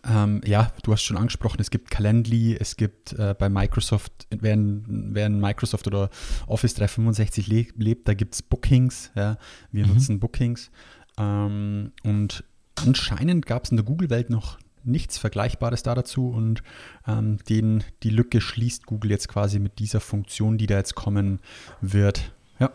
[0.09, 4.55] ähm, ja, du hast schon angesprochen, es gibt Calendly, es gibt äh, bei Microsoft, wer
[4.55, 6.11] in Microsoft oder
[6.47, 9.37] Office 365 le lebt, da gibt es Bookings, ja,
[9.71, 10.71] wir nutzen Bookings.
[11.19, 12.45] Ähm, und
[12.77, 16.63] anscheinend gab es in der Google-Welt noch nichts Vergleichbares da dazu und
[17.07, 21.41] ähm, den, die Lücke schließt Google jetzt quasi mit dieser Funktion, die da jetzt kommen
[21.81, 22.33] wird.
[22.59, 22.73] Ja.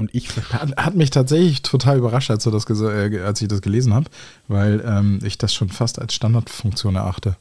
[0.00, 0.60] Und ich verstehe.
[0.60, 4.08] Hat, hat mich tatsächlich total überrascht, als, du das äh, als ich das gelesen habe,
[4.46, 7.36] weil ähm, ich das schon fast als Standardfunktion erachte.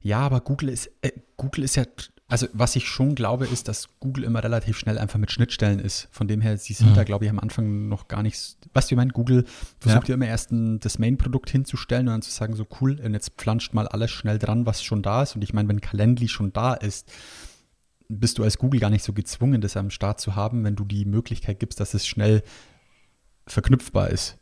[0.00, 1.84] Ja, aber Google ist, äh, Google ist ja,
[2.28, 6.08] also was ich schon glaube, ist, dass Google immer relativ schnell einfach mit Schnittstellen ist.
[6.10, 6.94] Von dem her, sie sind Mhm.
[6.94, 8.56] da, glaube ich, am Anfang noch gar nichts.
[8.72, 9.44] Was wir meinen, Google
[9.78, 10.12] versucht Ja.
[10.12, 13.32] ja immer erst ein, das Main-Produkt hinzustellen und dann zu sagen, so cool, und jetzt
[13.36, 15.34] pflanscht mal alles schnell dran, was schon da ist.
[15.36, 17.06] Und ich meine, wenn Calendly schon da ist,
[18.08, 20.84] bist du als Google gar nicht so gezwungen, das am Start zu haben, wenn du
[20.84, 22.42] die Möglichkeit gibst, dass es schnell
[23.46, 24.38] verknüpfbar ist.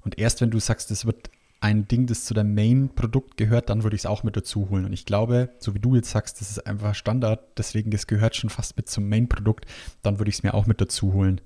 [0.00, 3.82] Und erst wenn du sagst, das wird ein Ding, das zu deinem Main-Produkt gehört, dann
[3.82, 4.84] würde ich es auch mit dazu holen.
[4.84, 8.36] Und ich glaube, so wie du jetzt sagst, das ist einfach Standard, deswegen das gehört
[8.36, 9.66] schon fast mit zum Main-Produkt,
[10.02, 11.40] dann würde ich es mir auch mit dazu holen.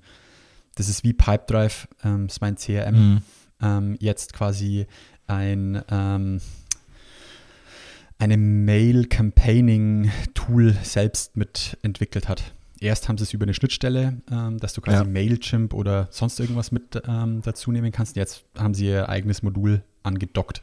[0.75, 3.21] Das ist wie Pipedrive, ähm, das ist mein CRM,
[3.61, 4.85] ähm, jetzt quasi
[5.27, 6.41] ein ähm,
[8.21, 12.53] eine Mail-Campaigning-Tool selbst mitentwickelt hat.
[12.79, 15.03] Erst haben sie es über eine Schnittstelle, ähm, dass du quasi Ja.
[15.03, 18.15] Mailchimp oder sonst irgendwas mit ähm, dazu nehmen kannst.
[18.15, 20.61] Jetzt haben sie ihr eigenes Modul angedockt.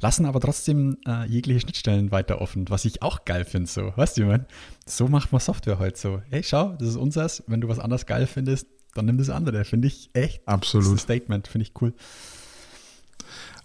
[0.00, 3.68] Lassen aber trotzdem äh, jegliche Schnittstellen weiter offen, was ich auch geil finde.
[3.68, 4.46] So, weißt du, ich mein?
[4.86, 6.22] so macht man Software heute so.
[6.30, 7.42] Hey, schau, das ist unseres.
[7.48, 9.64] Wenn du was anderes geil findest, dann nimm das andere.
[9.64, 10.42] Finde ich echt.
[10.42, 11.00] Ist ein Absolut.
[11.00, 11.92] Statement, finde ich cool.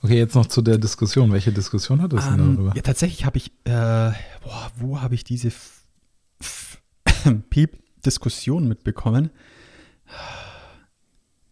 [0.01, 1.31] Okay, jetzt noch zu der Diskussion.
[1.31, 2.73] Welche Diskussion hattest du Ähm, darüber?
[2.75, 4.11] ja, tatsächlich habe ich, äh,
[4.43, 5.51] boah, wo habe ich diese
[7.49, 9.29] Piep-Diskussion mitbekommen?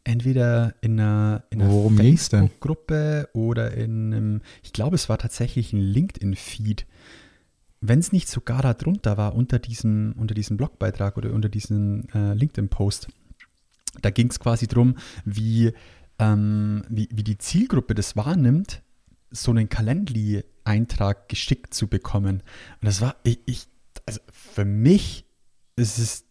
[0.05, 1.89] Entweder in einer, in einer?
[1.89, 6.85] Facebook-Gruppe oder in einem, ich glaube, es war tatsächlich ein LinkedIn-Feed.
[7.81, 12.07] Wenn es nicht sogar da drunter war, unter diesem, unter diesem Blogbeitrag oder unter diesem
[12.13, 13.09] äh, LinkedIn-Post,
[14.01, 15.73] da ging es quasi darum, wie,
[16.19, 18.81] ähm, wie, wie die Zielgruppe das wahrnimmt,
[19.29, 22.43] so einen Calendly-Eintrag geschickt zu bekommen.
[22.81, 23.67] Und das war, ich, ich
[24.05, 25.25] also für mich
[25.75, 26.23] ist es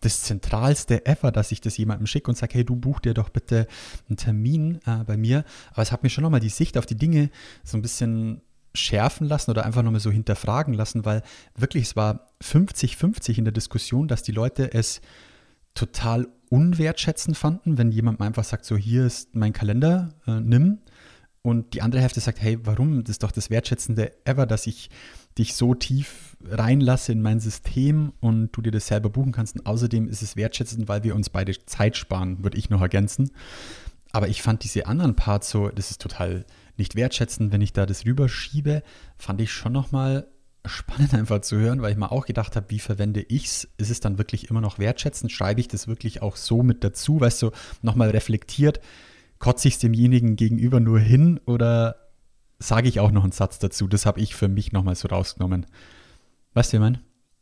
[0.00, 3.30] das Zentralste ever, dass ich das jemandem schicke und sage, hey, du buch dir doch
[3.30, 3.66] bitte
[4.08, 5.44] einen Termin äh, bei mir.
[5.72, 7.30] Aber es hat mir schon nochmal die Sicht auf die Dinge
[7.64, 8.42] so ein bisschen
[8.74, 11.22] schärfen lassen oder einfach nochmal so hinterfragen lassen, weil
[11.56, 15.00] wirklich es war 50-50 in der Diskussion, dass die Leute es
[15.74, 20.78] total unwertschätzend fanden, wenn jemand einfach sagt, so hier ist mein Kalender, äh, nimm.
[21.42, 23.04] Und die andere Hälfte sagt, hey, warum?
[23.04, 24.88] Das ist doch das Wertschätzende ever, dass ich
[25.36, 29.56] dich so tief reinlasse in mein System und du dir das selber buchen kannst.
[29.56, 33.30] Und außerdem ist es wertschätzend, weil wir uns beide Zeit sparen, würde ich noch ergänzen.
[34.12, 37.84] Aber ich fand diese anderen Parts so, das ist total nicht wertschätzend, wenn ich da
[37.84, 38.82] das rüberschiebe,
[39.18, 40.26] fand ich schon nochmal
[40.66, 43.68] spannend einfach zu hören, weil ich mal auch gedacht habe, wie verwende ich's?
[43.76, 45.30] Ist es dann wirklich immer noch wertschätzend?
[45.30, 47.20] Schreibe ich das wirklich auch so mit dazu?
[47.20, 47.50] Weißt du,
[47.82, 48.80] nochmal reflektiert,
[49.38, 51.96] kotze ich es demjenigen gegenüber nur hin oder
[52.58, 53.86] sage ich auch noch einen Satz dazu?
[53.88, 55.66] Das habe ich für mich nochmal so rausgenommen.
[56.54, 57.00] Weißt du, wie ich meine?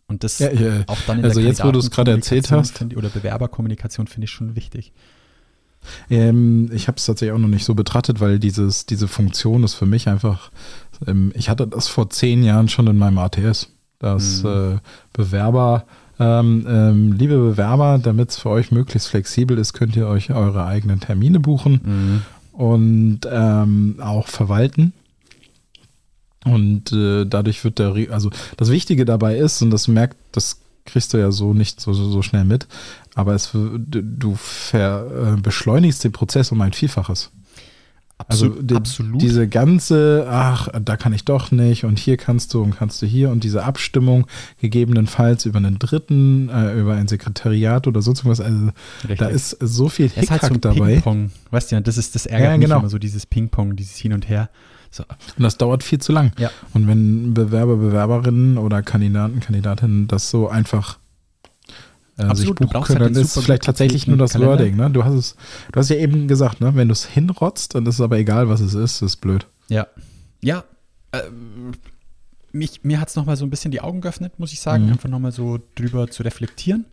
[0.09, 0.83] Und das Ja, ja.
[0.89, 2.77] auch dann in Also der jetzt, wo du es gerade erzählt hast.
[2.77, 4.93] finde ich- oder Bewerberkommunikation finde ich schon wichtig.
[6.11, 9.75] Ähm, ich habe es tatsächlich auch noch nicht so betrachtet, weil dieses, diese Funktion ist
[9.75, 10.51] für mich einfach,
[11.35, 14.79] ich hatte das vor zehn Jahren schon in meinem ATS, dass äh,
[15.13, 15.85] Bewerber,
[16.19, 20.65] ähm, ähm, liebe Bewerber, damit es für euch möglichst flexibel ist, könnt ihr euch eure
[20.65, 24.93] eigenen Termine buchen und ähm, auch verwalten.
[26.45, 31.13] Und äh, dadurch wird der, also das Wichtige dabei ist, und das merkt, das kriegst
[31.13, 32.67] du ja so nicht so, so, so schnell mit,
[33.15, 37.31] aber es, du ver, äh, beschleunigst den Prozess um ein Vielfaches.
[38.29, 38.71] Also Absolut.
[38.71, 39.23] die, absolut.
[39.23, 43.07] diese ganze, ach, da kann ich doch nicht und hier kannst du und kannst du
[43.07, 44.27] hier und diese Abstimmung
[44.61, 48.71] gegebenenfalls über einen Dritten, äh, über ein Sekretariat oder sonst was, also
[49.03, 49.19] Richtig.
[49.19, 51.33] da ist so viel halt Hickhack so ein dabei Ping-Pong.
[51.51, 52.79] Weißt du, ja, das ist das ärgert Ja, mich genau.
[52.81, 54.51] immer so, dieses Ping-Pong, dieses Hin und Her.
[54.91, 56.33] So, und das dauert viel zu lang.
[56.39, 56.51] Ja.
[56.75, 60.99] Und wenn Bewerber, Bewerberinnen oder Kandidaten, Kandidatinnen das so einfach
[62.19, 64.77] äh, Absolut, sich buchen können, halt dann ist vielleicht tatsächlich nur das gepflegten Wording.
[64.77, 64.91] Ne?
[64.91, 65.37] Du hast es,
[65.73, 66.75] du hast ja eben gesagt, ne?
[66.75, 69.47] wenn du es hinrotzt, dann ist es aber egal, was es ist, ist blöd.
[69.69, 69.87] Ja.
[70.43, 70.65] Ja.
[71.13, 71.73] ähm,
[72.53, 74.85] mich, mir hat es nochmal so ein bisschen die Augen geöffnet, muss ich sagen.
[74.87, 74.93] Mhm.
[74.93, 76.85] Einfach nochmal so drüber zu reflektieren.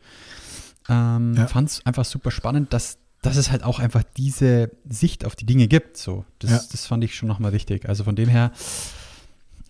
[0.87, 1.47] Ähm, Ja.
[1.47, 5.45] Fand es einfach super spannend, dass, dass es halt auch einfach diese Sicht auf die
[5.45, 5.97] Dinge gibt.
[5.97, 6.23] So.
[6.39, 6.61] Das, Ja.
[6.71, 7.89] das fand ich schon nochmal wichtig.
[7.89, 8.53] Also von dem her,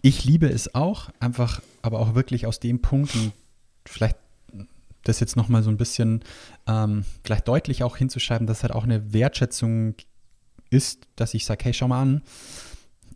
[0.02, 3.32] ich liebe es auch, einfach, aber auch wirklich aus dem Punkt und
[3.86, 4.18] vielleicht
[5.10, 6.22] das jetzt nochmal so ein bisschen
[6.68, 9.96] ähm, gleich deutlich auch hinzuschreiben, dass halt auch eine Wertschätzung
[10.70, 12.22] ist, dass ich sage, hey, schau mal an,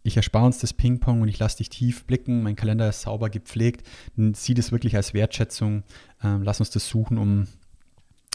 [0.03, 3.29] ich erspare uns das Ping-Pong und ich lasse dich tief blicken, mein Kalender ist sauber
[3.29, 3.87] gepflegt,
[4.33, 5.83] sieh das wirklich als Wertschätzung,
[6.23, 7.47] ähm, lass uns das suchen, um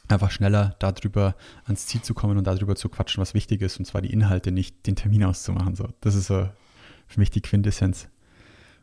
[0.08, 3.84] einfach schneller darüber ans Ziel zu kommen und darüber zu quatschen, was wichtig ist, und
[3.84, 5.74] zwar die Inhalte, nicht den Termin auszumachen.
[5.74, 5.88] So.
[6.00, 6.48] Das ist so
[7.06, 8.08] für mich die Quintessenz.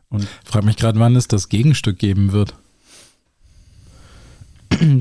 [0.08, 2.54] Und Frag mich gerade, wann es das Gegenstück geben wird.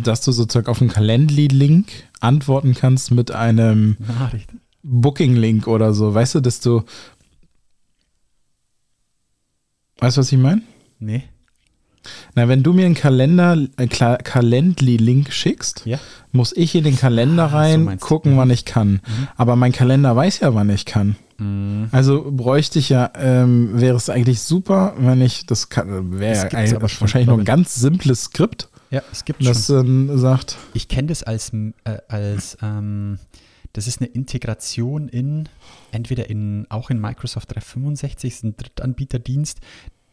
[0.04, 1.88] Dass du sozusagen auf einen Calendly-Link
[2.20, 3.98] antworten kannst mit einem.
[4.84, 6.14] Booking-Link oder so.
[6.14, 6.84] Weißt du, dass du.
[10.00, 10.62] Weißt du, was ich meine?
[11.00, 11.24] Nee.
[12.36, 15.98] Na, wenn du mir einen Kalender, äh, Calendly-Link schickst, Ja.
[16.32, 17.98] muss ich in den Kalender Ah, so rein du.
[17.98, 18.38] gucken, Mhm.
[18.38, 19.02] wann ich kann.
[19.38, 21.16] Aber mein Kalender weiß ja, wann ich kann.
[21.40, 21.88] Mhm.
[21.92, 26.90] Also bräuchte ich ja, ähm, wäre es eigentlich super, wenn ich, das kann, wäre aber
[26.90, 30.10] schon, wahrscheinlich noch ein ganz simples Skript, Ja, es gibt das schon.
[30.10, 33.20] ähm, sagt, Ich kenne das als, äh, als ähm,
[33.74, 35.50] das ist eine Integration in,
[35.92, 39.60] entweder in, auch in Microsoft 365, ist ein Drittanbieterdienst,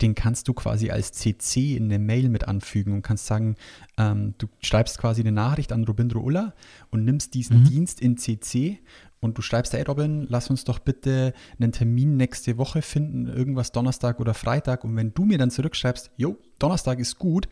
[0.01, 3.55] den kannst du quasi als CC in eine Mail mit anfügen und kannst sagen,
[3.99, 6.55] ähm, du schreibst quasi eine Nachricht an Robindro Ulla
[6.91, 7.65] und nimmst diesen Mhm.
[7.69, 8.81] Dienst in CC
[9.21, 13.71] und du schreibst, hey Robin, lass uns doch bitte einen Termin nächste Woche finden, irgendwas
[13.71, 14.83] Donnerstag oder Freitag.
[14.83, 17.47] Und wenn du mir dann zurückschreibst, jo, Donnerstag ist gut,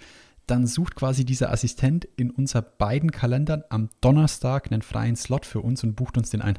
[0.50, 5.60] dann sucht quasi dieser Assistent in unser beiden Kalendern am Donnerstag einen freien Slot für
[5.60, 6.58] uns und bucht uns den ein.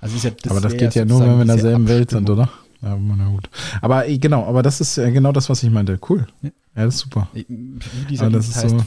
[0.00, 2.50] Also ist ja, aber das geht ja nur, wenn wir in derselben Welt sind, oder?
[2.80, 3.48] Ja, na gut.
[3.80, 6.00] Aber äh, genau, aber das ist äh, genau das, was ich meinte.
[6.08, 6.26] Cool.
[6.42, 6.50] Ja.
[6.74, 7.28] Ja, das ist super.
[7.32, 7.44] Wie
[8.08, 8.84] dieser Aber das ist heißt, so.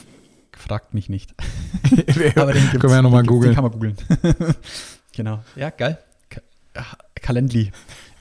[0.58, 1.34] fragt mich nicht.
[2.36, 3.56] Aber den können wir ja nochmal gibt's, Den googeln.
[3.56, 3.95] kann man googeln.
[5.13, 5.43] genau.
[5.56, 5.99] Ja, geil.
[6.30, 6.41] Ka
[7.15, 7.71] Calendly.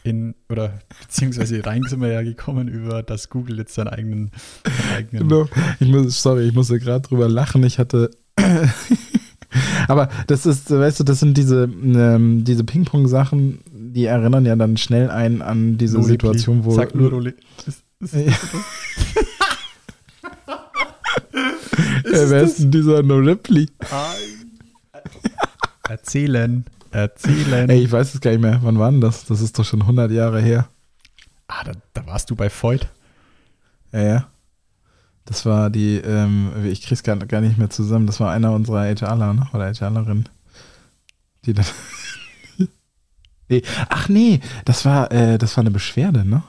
[0.04, 4.32] In, oder beziehungsweise rein sind wir ja gekommen über, dass Google jetzt seinen eigenen,
[4.64, 5.48] seinen eigenen.
[5.80, 7.64] Ich muss, sorry, ich musste gerade drüber lachen.
[7.64, 8.10] Ich hatte.
[9.88, 14.76] Aber das ist, weißt du, das sind diese, ähm, diese Ping-Pong-Sachen, die erinnern ja dann
[14.76, 16.72] schnell einen an diese No Situation, wo.
[16.72, 17.32] Sag nur Roli.
[17.66, 18.14] Ist, ist.
[18.14, 18.30] Äh,
[22.30, 23.70] wer ist denn dieser No Ripley?
[25.88, 26.66] Erzählen.
[26.94, 27.68] Erzählen.
[27.68, 28.60] Ey, ich weiß es gar nicht mehr.
[28.62, 29.24] Wann war denn das?
[29.24, 30.68] Das ist doch schon 100 Jahre her.
[31.48, 32.88] Ah, da, da warst du bei Voigt.
[33.92, 34.28] Ja, ja.
[35.24, 38.06] Das war die, ähm, ich krieg's gar, gar nicht mehr zusammen.
[38.06, 39.48] Das war einer unserer HRler, ne?
[39.52, 40.28] Oder HRlerin.
[41.44, 41.66] Die dann.
[43.48, 43.62] nee.
[43.88, 46.44] Ach nee, das war, äh, das war eine Beschwerde, ne?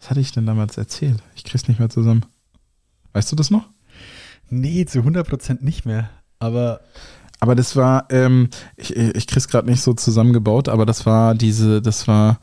[0.00, 1.22] Was hatte ich denn damals erzählt?
[1.34, 2.24] Ich krieg's nicht mehr zusammen.
[3.12, 3.68] Weißt du das noch?
[4.48, 6.08] Nee, zu 100% nicht mehr.
[6.38, 6.80] Aber
[7.44, 11.82] Aber das war, ähm, ich, ich krieg's gerade nicht so zusammengebaut, aber das war diese,
[11.82, 12.38] das war,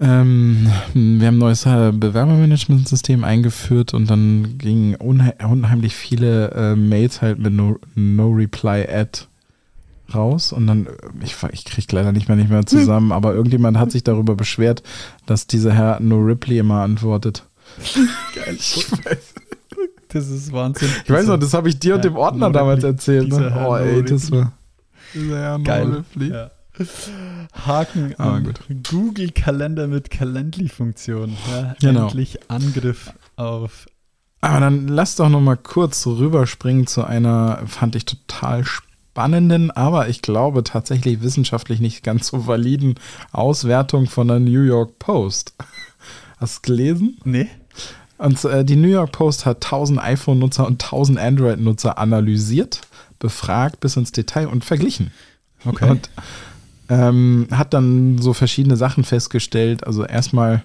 [0.00, 6.74] ähm, wir haben ein neues äh, Bewerbermanagementsystem eingeführt und dann gingen unhe unheimlich viele äh,
[6.74, 9.20] Mails halt mit no, no Reply Ad
[10.12, 10.90] raus und dann, äh,
[11.22, 14.82] ich, ich krieg leider nicht mehr nicht mehr zusammen, aber irgendjemand hat sich darüber beschwert,
[15.26, 17.44] dass dieser Herr No Reply immer antwortet.
[18.34, 18.56] geil.
[18.58, 19.34] Ich weiß.
[20.08, 20.88] Das ist Wahnsinn.
[21.04, 23.28] Ich weiß noch, das habe ich dir und Ja, dem Ordner No damals erzählt.
[23.28, 23.50] Ne?
[23.52, 24.52] Herr Oh ey, das war
[25.14, 26.04] dieser Geil.
[26.18, 26.50] Ja.
[27.52, 28.60] Haken Aber an gut.
[28.88, 31.36] Google Kalender mit Calendly-Funktion.
[31.50, 32.04] Ja, Genau.
[32.04, 33.86] Endlich Angriff auf.
[34.40, 40.08] Aber dann lass doch noch mal kurz rüberspringen zu einer, fand ich total spannenden, aber
[40.08, 42.94] ich glaube tatsächlich wissenschaftlich nicht ganz so validen
[43.32, 45.54] Auswertung von der New York Post.
[46.36, 47.18] Hast du es gelesen?
[47.24, 47.48] Nee?
[48.18, 52.80] Und äh, die New York Post hat 1000 iPhone-Nutzer und 1000 Android-Nutzer analysiert,
[53.18, 55.12] befragt bis ins Detail und verglichen.
[55.64, 55.90] Okay.
[55.90, 56.10] Und
[56.88, 59.86] ähm, hat dann so verschiedene Sachen festgestellt.
[59.86, 60.64] Also erstmal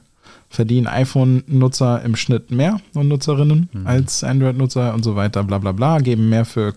[0.53, 5.97] verdienen iPhone-Nutzer im Schnitt mehr und Nutzerinnen als Android-Nutzer und so weiter, bla bla bla,
[5.97, 6.75] geben mehr für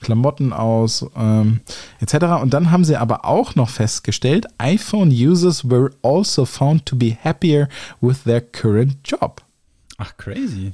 [0.00, 1.60] Klamotten aus, ähm,
[2.00, 2.40] etc.
[2.40, 7.68] Und dann haben sie aber auch noch festgestellt, iPhone-Users were also found to be happier
[8.00, 9.42] with their current job.
[9.98, 10.72] Ach, crazy.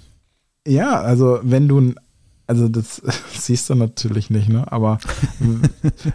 [0.67, 1.95] Ja, also wenn du,
[2.47, 4.71] also das siehst du natürlich nicht, ne?
[4.71, 4.99] Aber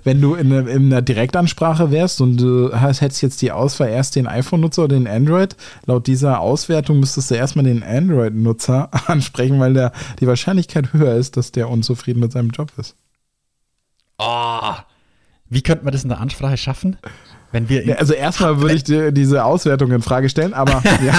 [0.04, 3.90] wenn du in, einer- in einer Direktansprache wärst und du hast, hättest jetzt die Auswahl
[3.90, 9.60] erst den iPhone-Nutzer oder den Android, laut dieser Auswertung müsstest du erstmal den Android-Nutzer ansprechen,
[9.60, 12.96] weil der, die Wahrscheinlichkeit höher ist, dass der unzufrieden mit seinem Job ist.
[14.20, 14.74] Oh,
[15.50, 16.98] Wie könnte man das in der Ansprache schaffen?
[17.52, 21.16] Wenn wir Ja, also erstmal würde ich dir diese Auswertung in Frage stellen, aber ja.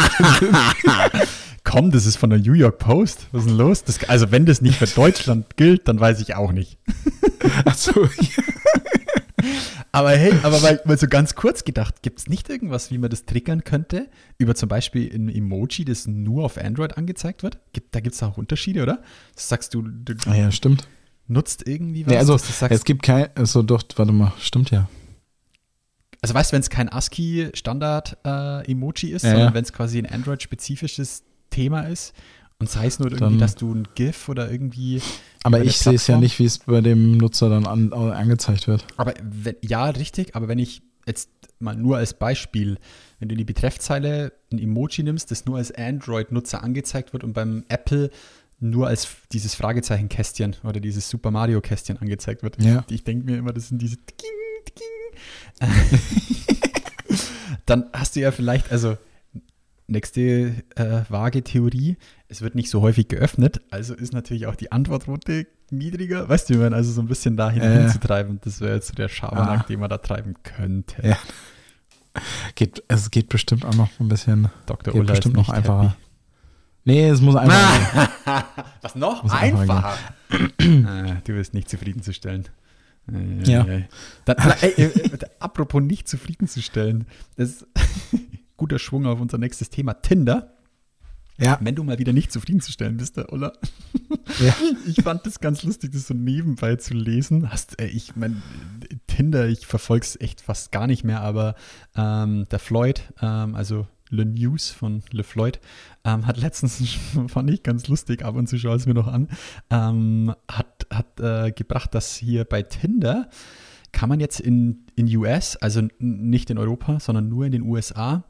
[1.65, 3.27] Komm, das ist von der New York Post.
[3.33, 3.85] Was ist denn los?
[3.85, 6.79] Das, also wenn das nicht für Deutschland gilt, dann weiß ich auch nicht.
[7.65, 8.09] Achso,
[9.93, 13.11] Aber hey, aber mal, mal so ganz kurz gedacht, gibt es nicht irgendwas, wie man
[13.11, 14.09] das triggern könnte?
[14.39, 17.59] Über zum Beispiel ein Emoji, das nur auf Android angezeigt wird?
[17.73, 19.03] Gibt, da gibt es auch Unterschiede, oder?
[19.35, 20.87] Das sagst du, du ah, ja, stimmt.
[21.27, 24.89] nutzt irgendwie was, Nee, also es gibt kein, also doch, warte mal, stimmt ja.
[26.23, 29.55] also weißt du, wenn es kein ASCII-Standard-Emoji ist, Ja, sondern ja.
[29.55, 32.15] wenn es quasi ein Android-spezifisches Thema ist
[32.59, 35.01] und sei es nur irgendwie, Dann- dass du ein GIF oder irgendwie
[35.43, 38.85] Aber ich sehe es ja nicht, wie es bei dem Nutzer dann an, angezeigt wird.
[38.97, 42.79] Aber wenn, ja, richtig, aber wenn ich jetzt mal nur als Beispiel,
[43.19, 47.33] wenn du in die Betreffzeile ein Emoji nimmst, das nur als Android-Nutzer angezeigt wird und
[47.33, 48.11] beim Apple
[48.61, 52.63] nur als dieses Fragezeichen-Kästchen oder dieses Super Mario-Kästchen angezeigt wird.
[52.63, 52.85] Ja.
[52.91, 54.31] Ich denke mir immer, das sind diese Tiking,
[54.67, 56.37] Tiking.
[57.67, 58.97] Dann hast du ja vielleicht, also
[59.91, 61.97] nächste äh, vage Theorie,
[62.29, 66.29] es wird nicht so häufig geöffnet, also ist natürlich auch die Antwortrote niedriger.
[66.29, 67.81] Weißt du, wie man also so ein bisschen dahin Äh.
[67.83, 69.67] hinzutreiben, das wäre jetzt so der Schabernack, Ah.
[69.69, 71.07] den man da treiben könnte.
[71.07, 71.19] Ja.
[72.57, 74.49] Geht, es geht bestimmt auch noch ein bisschen.
[74.67, 74.93] Dr.
[74.93, 75.83] Geht Ulla bestimmt noch einfacher.
[75.91, 75.95] happy.
[76.85, 78.09] Nee, es muss einfach.
[78.83, 79.23] Was noch?
[79.23, 79.95] Muss einfacher
[80.31, 81.09] Einfacher.
[81.09, 82.49] äh, du bist nicht zufriedenzustellen.
[83.13, 83.65] Äh, Ja.
[83.65, 83.85] äh.
[84.25, 87.67] Dann, ey, äh, äh, apropos nicht zufriedenzustellen, das ist
[88.61, 90.53] guter Schwung auf unser nächstes Thema Tinder.
[91.39, 93.55] ja, Wenn du mal wieder nicht zufriedenzustellen bist, der Ulla.
[94.39, 94.55] ja.
[94.87, 97.51] Ich fand das ganz lustig, das so nebenbei zu lesen.
[97.51, 98.43] Hast, äh, ich mein,
[99.07, 101.55] Tinder, ich verfolge es echt fast gar nicht mehr, aber
[101.97, 105.59] ähm, der Floyd, ähm, also Le News von Le Floyd,
[106.05, 106.83] ähm, hat letztens,
[107.29, 109.29] fand ich ganz lustig, ab und zu schaue es mir noch an,
[109.71, 113.31] ähm, hat, hat äh, gebracht, dass hier bei Tinder
[113.93, 118.25] kann man jetzt in, in US, also nicht in Europa, sondern nur in den USA,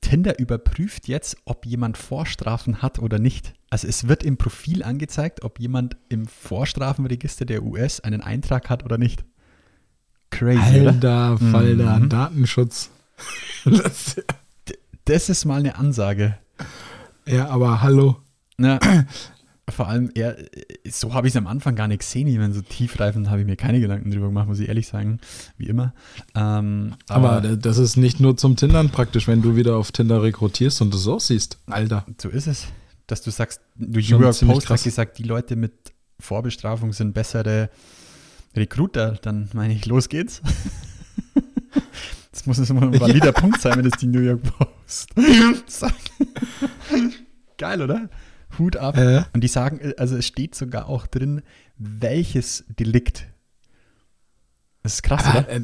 [0.00, 3.54] Tinder überprüft jetzt, ob jemand Vorstrafen hat oder nicht.
[3.70, 8.84] Also es wird im Profil angezeigt, ob jemand im Vorstrafenregister der US einen Eintrag hat
[8.84, 9.24] oder nicht.
[10.30, 10.90] Crazy, oder?
[10.90, 12.08] Alter Falter, Mhm.
[12.08, 12.90] Datenschutz.
[13.64, 14.20] Das,
[15.06, 16.36] Das ist mal eine Ansage.
[17.26, 18.16] ja, aber hallo.
[18.58, 18.78] Ja,
[19.68, 20.36] vor allem, eher,
[20.88, 22.26] so habe ich es am Anfang gar nicht gesehen.
[22.28, 25.20] Ich meine, so tiefreifend habe ich mir keine Gedanken drüber gemacht, muss ich ehrlich sagen,
[25.56, 25.94] wie immer.
[26.34, 30.82] Ähm, Aber, das ist nicht nur zum Tindern praktisch, wenn du wieder auf Tinder rekrutierst
[30.82, 31.58] und das so siehst.
[31.66, 32.04] Alter.
[32.20, 32.66] so ist es,
[33.06, 35.72] dass du sagst, du York Post hat gesagt, die Leute mit
[36.20, 37.70] Vorbestrafung sind bessere
[38.54, 39.18] Recruiter.
[39.22, 40.42] Dann meine ich, los geht's.
[42.30, 45.14] Das muss es immer ein valider Punkt sein, wenn es die New York Post
[45.66, 46.12] sagt.
[47.56, 48.10] Geil, oder?
[48.58, 48.96] Hut ab.
[48.96, 49.22] Äh.
[49.32, 51.42] Und die sagen, also es steht sogar auch drin,
[51.76, 53.26] welches Delikt.
[54.82, 55.48] Das ist krass, oder?
[55.48, 55.60] Äh,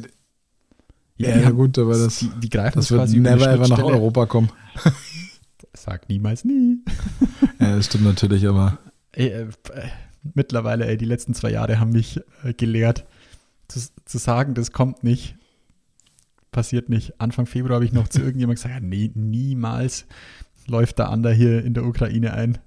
[1.17, 3.83] die ja, haben- gut, aber das, die, die greifen das wird never ever nach.
[3.83, 4.51] Europa kommen.
[5.73, 6.79] Sag niemals nie.
[7.59, 8.79] Ja, das stimmt natürlich, aber
[9.11, 9.49] Ey, äh, äh,
[10.33, 13.05] mittlerweile, ey, die letzten zwei Jahre haben mich äh, gelehrt,
[13.67, 15.35] zu, zu sagen, das kommt nicht,
[16.51, 17.21] passiert nicht.
[17.21, 20.05] Anfang Februar habe ich noch zu irgendjemandem gesagt, ja, nee, niemals
[20.65, 22.57] läuft der Ander hier in der Ukraine ein.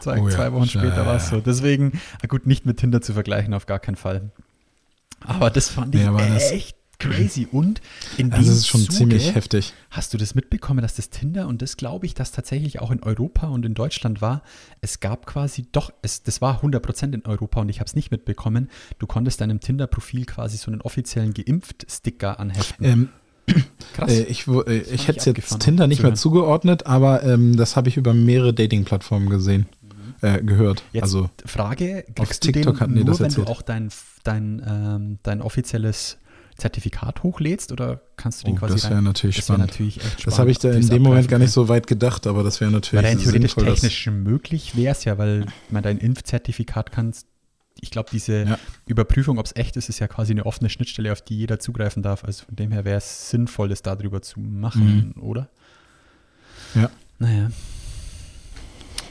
[0.00, 1.40] Zwei, Oh ja, zwei Wochen später ja, war es so.
[1.40, 4.30] Deswegen, gut, nicht mit Tinder zu vergleichen, auf gar keinen Fall.
[5.20, 7.46] Aber das fand ich Nee, das- echt crazy.
[7.50, 7.80] Und
[8.16, 9.74] in das dem ist schon Zuge, ziemlich heftig.
[9.90, 13.02] Hast du das mitbekommen, dass das Tinder und das glaube ich, dass tatsächlich auch in
[13.02, 14.42] Europa und in Deutschland war?
[14.80, 18.10] Es gab quasi doch, es, das war 100% in Europa und ich habe es nicht
[18.10, 18.70] mitbekommen.
[18.98, 22.84] Du konntest deinem Tinder-Profil quasi so einen offiziellen Geimpft-Sticker anheften.
[22.86, 23.08] Ähm,
[23.94, 24.10] Krass.
[24.12, 27.88] äh, ich äh, ich hätte es jetzt Tinder nicht mehr zugeordnet, aber ähm, das habe
[27.88, 29.66] ich über mehrere Dating-Plattformen gesehen,
[30.22, 30.82] äh, gehört.
[30.92, 33.88] Jetzt also Frage, kriegst du TikTok den hatten die nur, das wenn du auch dein,
[34.24, 36.18] dein, ähm, dein offizielles
[36.56, 39.72] Zertifikat hochlädst oder kannst du den Oh, quasi das wäre rein- natürlich das wär spannend.
[39.72, 40.26] natürlich spannend.
[40.26, 41.52] das habe ich da in dem Moment gar nicht kann.
[41.52, 43.74] so weit gedacht, aber das wäre Weil natürlich rein theoretisch sinnvoll.
[43.74, 47.26] technisch möglich wäre es ja, weil man dein Impfzertifikat kannst.
[47.82, 48.58] Ich glaube, diese Ja.
[48.86, 52.02] Überprüfung, ob es echt ist, ist ja quasi eine offene Schnittstelle, auf die jeder zugreifen
[52.02, 52.24] darf.
[52.24, 55.50] Also von dem her wäre es sinnvoll, das darüber zu machen, oder?
[56.74, 56.80] Mhm.
[56.80, 56.90] Ja.
[57.18, 57.50] Naja.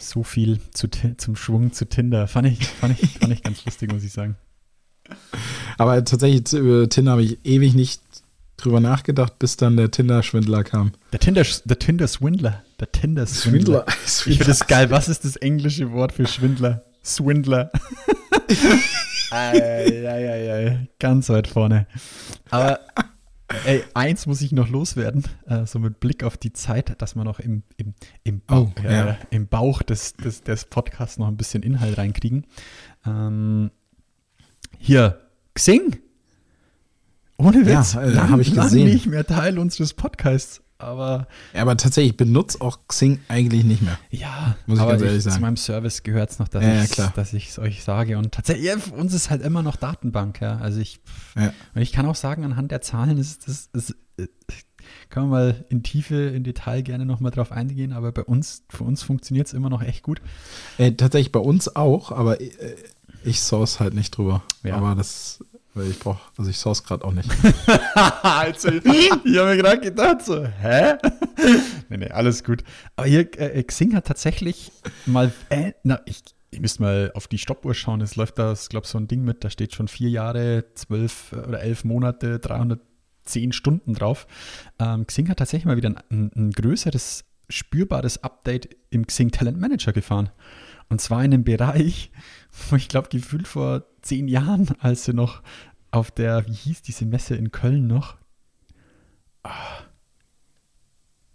[0.10, 0.88] So viel zu,
[1.18, 2.28] zum Schwung zu Tinder.
[2.28, 4.36] Fand ich, fand, ich, fand ich ganz lustig, muss ich sagen.
[5.78, 8.02] Aber tatsächlich über Tinder habe ich ewig nicht
[8.58, 10.92] drüber nachgedacht, bis dann der Tinder-Schwindler kam.
[11.12, 12.64] Der Tinder, der Tinder Swindler.
[12.80, 13.86] Der Tinder Swindler.
[14.06, 14.90] Ich finde das geil.
[14.92, 16.86] Was ist das englische Wort für Schwindler?
[17.04, 17.72] Swindler.
[19.32, 20.88] ei, ei, ei, ei.
[21.00, 21.88] Ganz weit vorne.
[22.50, 22.80] Aber
[23.66, 27.24] ey, eins muss ich noch loswerden, äh, so mit Blick auf die Zeit, dass wir
[27.24, 27.94] noch im, im,
[28.24, 29.18] im, Bauch, Oh, äh, ja.
[29.32, 32.46] im Bauch des, des, des Podcasts noch ein bisschen Inhalt reinkriegen.
[33.06, 33.72] Ähm,
[34.78, 35.22] hier,
[35.54, 35.98] Xing.
[37.38, 37.94] Ohne Witz.
[37.94, 38.86] Ja, äh, lang- hab ich gesehen.
[38.88, 40.62] nicht mehr Teil unseres Podcasts.
[40.78, 43.98] Aber Ja, aber tatsächlich, ich benutze auch Xing eigentlich nicht mehr.
[44.12, 45.42] ja, Muss ich aber ganz ehrlich zu sagen.
[45.42, 46.84] meinem Service gehört es noch, dass Ja,
[47.34, 48.18] ich es euch sage.
[48.18, 50.42] Und tatsächlich, uns ist halt immer noch Datenbank.
[50.42, 50.58] Ja.
[50.58, 51.00] Also ich,
[51.36, 51.54] Ja.
[51.74, 54.28] und ich kann auch sagen, anhand der Zahlen ist das, ist, äh,
[55.10, 58.84] können wir mal in Tiefe, in Detail gerne nochmal drauf eingehen, aber bei uns, für
[58.84, 60.22] uns funktioniert es immer noch echt gut.
[60.78, 62.52] Äh, tatsächlich bei uns auch, aber äh,
[63.24, 64.44] ich source halt nicht drüber.
[64.64, 64.76] Ja.
[64.76, 65.44] Aber das,
[65.76, 67.30] weil ich brauche, also ich source gerade auch nicht.
[68.24, 70.96] also, ich habe mir gerade gedacht, so, hä?
[71.90, 72.64] nee, nee, alles gut.
[72.96, 74.72] Aber hier, äh, Xing hat tatsächlich
[75.06, 78.70] mal, äh, na, ich, ihr müsst mal auf die Stoppuhr schauen, es läuft da, ich
[78.70, 83.52] glaube so ein Ding mit, da steht schon vier Jahre, zwölf oder elf Monate, 310
[83.52, 84.28] Stunden drauf.
[84.80, 89.92] Ähm, Xing hat tatsächlich mal wieder ein, ein größeres, spürbares Update im Xing Talent Manager
[89.92, 90.30] gefahren.
[90.90, 92.12] Und zwar in einem Bereich,
[92.70, 95.42] wo ich glaube, gefühlt vor zehn Jahren, als sie noch
[95.92, 98.16] auf der, wie hieß diese Messe in Köln noch?
[99.44, 99.52] Ah.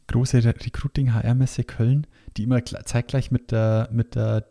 [0.09, 4.47] Große Re- Recruiting-HR-Messe Köln, die immer gl- zeitgleich mit der, mit der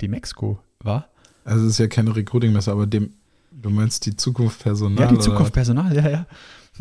[0.00, 1.10] Demexco war.
[1.44, 3.14] Also es ist ja keine Recruiting-Messe, aber dem,
[3.52, 5.04] du meinst die Zukunft Personal?
[5.04, 6.26] ja, die Zukunft Personal, ja, ja.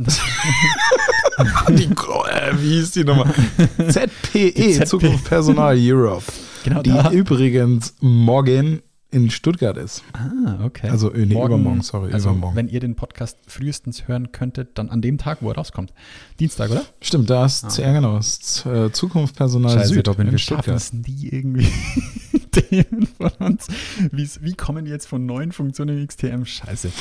[1.70, 3.32] die, äh, wie hieß die nochmal?
[3.78, 4.86] ZPE, Die ZPE.
[4.86, 6.24] Zukunft Personal Europe.
[6.64, 7.12] Genau die da.
[7.12, 8.82] übrigens morgen
[9.14, 10.04] in Stuttgart ist.
[10.14, 10.90] Ah, okay.
[10.90, 12.56] Also, äh, nee, übermorgen, sorry, also, übermorgen.
[12.56, 15.94] Wenn ihr den Podcast frühestens hören könntet, dann an dem Tag, wo er rauskommt.
[16.40, 16.84] Dienstag, oder?
[17.00, 20.76] Stimmt, da ist, ja genau, ist, äh, Zukunft Personal Süd Robin, in wir Stuttgart.
[20.76, 21.68] es nie irgendwie
[22.52, 23.68] Themen von uns.
[24.12, 26.46] Wie's, wie kommen die jetzt von neuen Funktionen in XTM?
[26.46, 26.92] Scheiße.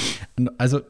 [0.58, 0.80] Also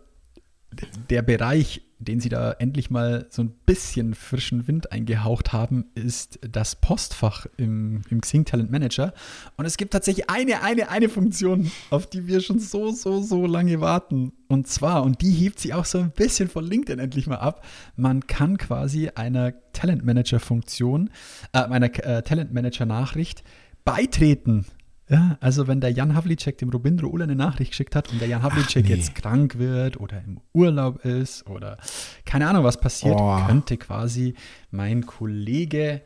[1.10, 6.38] der Bereich, den sie da endlich mal so ein bisschen frischen Wind eingehaucht haben, ist
[6.42, 9.12] das Postfach im, im Xing Talent Manager.
[9.56, 13.46] Und es gibt tatsächlich eine, eine, eine Funktion, auf die wir schon so, so, so
[13.46, 14.32] lange warten.
[14.48, 17.64] Und zwar, und die hebt sie auch so ein bisschen von LinkedIn endlich mal ab,
[17.96, 21.10] man kann quasi einer Talent Manager Funktion,
[21.52, 23.44] äh, einer äh, Talent Manager Nachricht
[23.84, 24.66] beitreten.
[25.08, 28.28] Ja, also wenn der Jan Havlicek dem Robindro Ulla eine Nachricht geschickt hat und der
[28.28, 28.94] Jan Havlicek nee.
[28.94, 31.76] jetzt krank wird oder im Urlaub ist oder
[32.24, 33.38] keine Ahnung, was passiert, Oh.
[33.46, 34.34] könnte quasi
[34.70, 36.02] mein Kollege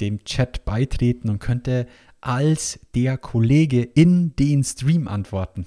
[0.00, 1.86] dem Chat beitreten und könnte
[2.20, 5.66] als der Kollege in den Stream antworten.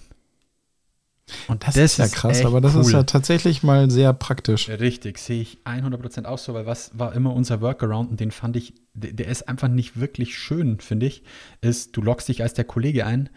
[1.48, 2.82] Und Das, ist ja krass, aber das cool.
[2.82, 4.70] ist ja tatsächlich mal sehr praktisch.
[4.70, 8.58] Richtig, sehe ich 100% auch so, weil was war immer unser Workaround und den fand
[8.58, 11.24] ich, der, ist einfach nicht wirklich schön, finde ich,
[11.62, 13.30] ist, du loggst dich als der Kollege ein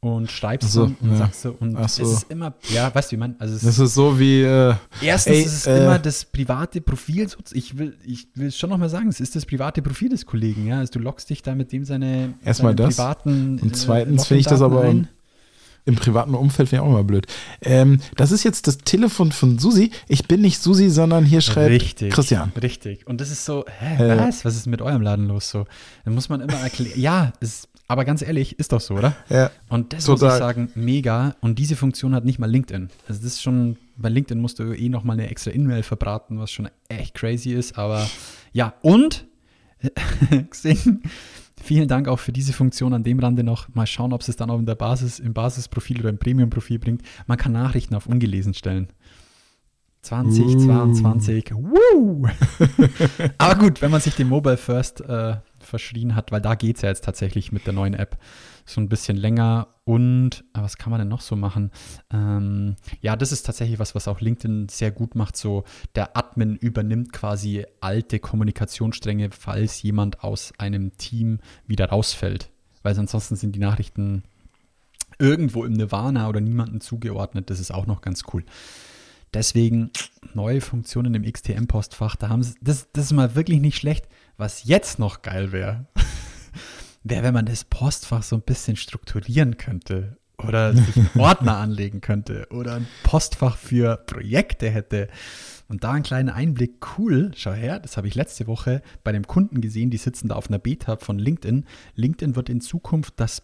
[0.00, 1.16] und schreibst so, so, und ja.
[1.16, 2.04] sagst so, und Ach es so.
[2.04, 5.36] ist immer, ja, weißt du, wie man, also es Das ist so wie, äh, Erstens
[5.36, 7.28] Ey, ist es äh, immer das private Profil.
[7.52, 10.66] Ich will, ich will es schon nochmal sagen, es ist das private Profil des Kollegen.
[10.66, 10.78] Ja?
[10.78, 12.96] Also du loggst dich da mit dem seine, Erstmal das.
[12.96, 15.08] privaten Und äh, zweitens finde ich das aber ein.
[15.84, 17.26] Im privaten Umfeld finde ich auch immer blöd.
[17.62, 19.90] Ähm, das ist jetzt das Telefon von Susi.
[20.08, 22.52] Ich bin nicht Susi, sondern hier schreibt Richtig, Christian.
[22.60, 23.06] Richtig.
[23.06, 24.18] Und das ist so, hä, Äh.
[24.18, 24.44] was?
[24.44, 25.66] Was ist mit eurem Laden los so?
[26.04, 27.00] Dann muss man immer erklären.
[27.00, 29.16] ja, ist, aber ganz ehrlich, ist doch so, oder?
[29.28, 30.36] Ja, Und das muss Total.
[30.36, 31.34] ich sagen, mega.
[31.40, 32.90] Und diese Funktion hat nicht mal LinkedIn.
[33.08, 36.38] Also das ist schon, bei LinkedIn musst du eh noch mal eine extra E-Mail verbraten,
[36.38, 37.76] was schon echt crazy ist.
[37.78, 38.08] Aber
[38.52, 39.26] ja, und
[40.50, 41.02] Xing,
[41.62, 43.68] vielen Dank auch für diese Funktion an dem Rande noch.
[43.74, 46.78] Mal schauen, ob es es dann auch in der Basis, im Basisprofil oder im Premium-Profil
[46.78, 47.02] bringt.
[47.26, 48.88] Man kann Nachrichten auf ungelesen stellen.
[50.02, 51.52] 2022.
[51.52, 52.26] Woo!
[53.38, 56.82] Aber gut, wenn man sich dem Mobile First äh, verschrien hat, weil da geht es
[56.82, 58.18] ja jetzt tatsächlich mit der neuen App
[58.64, 59.68] so ein bisschen länger.
[59.90, 61.72] Und äh, was kann man denn noch so machen?
[62.12, 65.36] Ähm, ja, das ist tatsächlich was, was auch LinkedIn sehr gut macht.
[65.36, 65.64] So
[65.96, 72.50] der Admin übernimmt quasi alte Kommunikationsstränge, falls jemand aus einem Team wieder rausfällt.
[72.84, 74.22] Weil ansonsten sind die Nachrichten
[75.18, 77.50] irgendwo im Nirvana oder niemandem zugeordnet.
[77.50, 78.44] Das ist auch noch ganz cool.
[79.34, 79.90] Deswegen
[80.34, 82.14] neue Funktionen im XTM-Postfach.
[82.14, 84.06] Da haben sie, das, das ist mal wirklich nicht schlecht.
[84.36, 85.86] Was jetzt noch geil wäre,
[87.02, 92.00] wäre, wenn man das Postfach so ein bisschen strukturieren könnte oder sich einen Ordner anlegen
[92.00, 95.08] könnte oder ein Postfach für Projekte hätte.
[95.68, 99.26] Und da einen kleinen Einblick, cool, schau her, das habe ich letzte Woche bei dem
[99.26, 101.64] Kunden gesehen, die sitzen da auf einer Beta von LinkedIn.
[101.94, 103.42] LinkedIn wird in Zukunft das,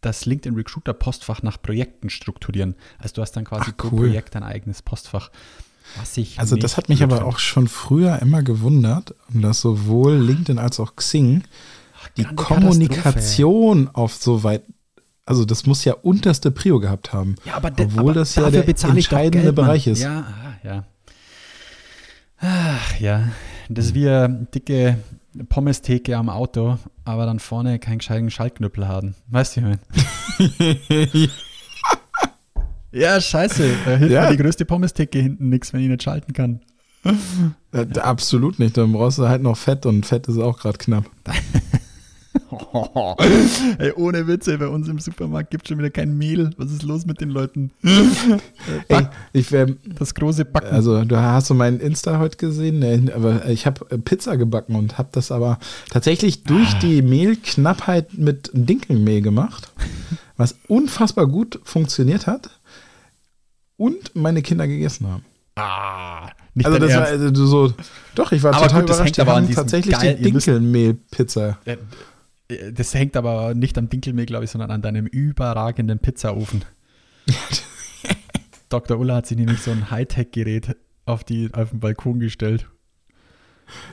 [0.00, 2.74] das LinkedIn Recruiter Postfach nach Projekten strukturieren.
[2.98, 4.08] Also du hast dann quasi Ach, pro cool.
[4.08, 5.30] Projekt dein eigenes Postfach.
[5.96, 10.58] Was ich Also das hat mich aber auch schon früher immer gewundert, dass sowohl LinkedIn
[10.58, 11.44] als auch Xing
[12.16, 14.62] die Kommunikation auf so weit,
[15.26, 17.34] also das muss ja unterste Prio gehabt haben.
[17.44, 19.54] Ja, aber, obwohl aber das ja der entscheidende Geld.
[19.54, 20.00] Bereich ist.
[20.02, 20.24] Ja,
[20.64, 20.84] ja.
[22.40, 23.28] Ach, ja.
[23.68, 24.98] Das ist wie eine dicke
[25.48, 29.14] Pommes-Theke am Auto, aber dann vorne keinen gescheiten Schaltknüppel haben.
[29.28, 29.66] Weißt du, ich
[30.38, 31.28] meine?
[32.90, 33.70] Ja, scheiße.
[33.84, 34.22] Da hilft Ja.
[34.24, 36.60] mir die größte Pommestheke hinten nichts, wenn ich nicht schalten kann.
[37.72, 38.76] Äh, Absolut nicht.
[38.78, 41.04] Dann brauchst du halt noch Fett und Fett ist auch gerade knapp.
[43.78, 46.50] Ey, ohne Witze, bei uns im Supermarkt gibt es schon wieder kein Mehl.
[46.56, 47.70] Was ist los mit den Leuten?
[48.88, 49.66] Ey, ich wär,
[49.98, 50.68] Das große Backen.
[50.74, 54.98] also du hast du meinen Insta heute gesehen, nee, aber ich habe Pizza gebacken und
[54.98, 55.58] habe das aber
[55.90, 59.70] tatsächlich durch die Mehlknappheit mit Dinkelmehl gemacht,
[60.36, 62.50] was unfassbar gut funktioniert hat
[63.76, 65.24] und meine Kinder gegessen haben.
[65.56, 67.72] ah, nicht Also das war also so,
[68.14, 69.06] doch, ich war Aber total gut, das überrascht.
[69.06, 71.58] hängt Die aber an tatsächlich geil- die Dinkelmehl-Pizza.
[72.48, 76.64] Äh, Das hängt aber nicht am Dinkelmehl, glaube ich, sondern an deinem überragenden Pizzaofen.
[78.68, 78.98] Dr.
[78.98, 80.76] Ulla hat sich nämlich so ein Hightech-Gerät
[81.06, 82.68] auf, die, auf den Balkon gestellt.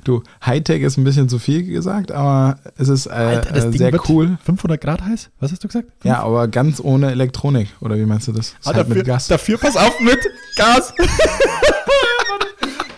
[0.05, 3.69] Du, Hightech ist ein bisschen zu viel gesagt, aber es ist äh, Alter, das äh,
[3.71, 4.37] Ding sehr cool.
[4.43, 5.29] 500 Grad heiß?
[5.39, 5.89] Was hast du gesagt?
[6.03, 7.67] Ja, aber ganz ohne Elektronik.
[7.81, 8.55] Oder wie meinst du das?
[8.63, 9.27] Ah, halt dafür, mit Gas.
[9.27, 10.19] dafür pass auf mit
[10.55, 10.93] Gas.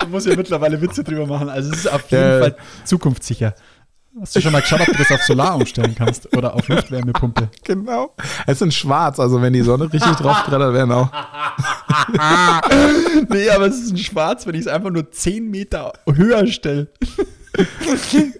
[0.02, 1.50] Man muss ja mittlerweile Witze drüber machen.
[1.50, 2.40] Also es ist auf jeden Ja.
[2.40, 2.56] Fall
[2.86, 3.56] zukunftssicher.
[4.22, 7.50] Hast du schon mal geschaut, ob du das auf Solar umstellen kannst oder auf Luftwärmepumpe?
[7.64, 8.14] Genau.
[8.48, 11.10] Es ist in schwarz, also wenn die Sonne richtig drauf brettert, werden auch.
[13.30, 16.88] Nee, aber es ist ein Schwarz, wenn ich es einfach nur 10 Meter höher stelle.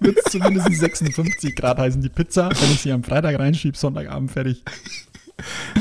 [0.00, 2.48] Wird es zumindest 56 Grad heißen, die Pizza.
[2.48, 4.62] Wenn ich sie am Freitag reinschiebe, Sonntagabend fertig.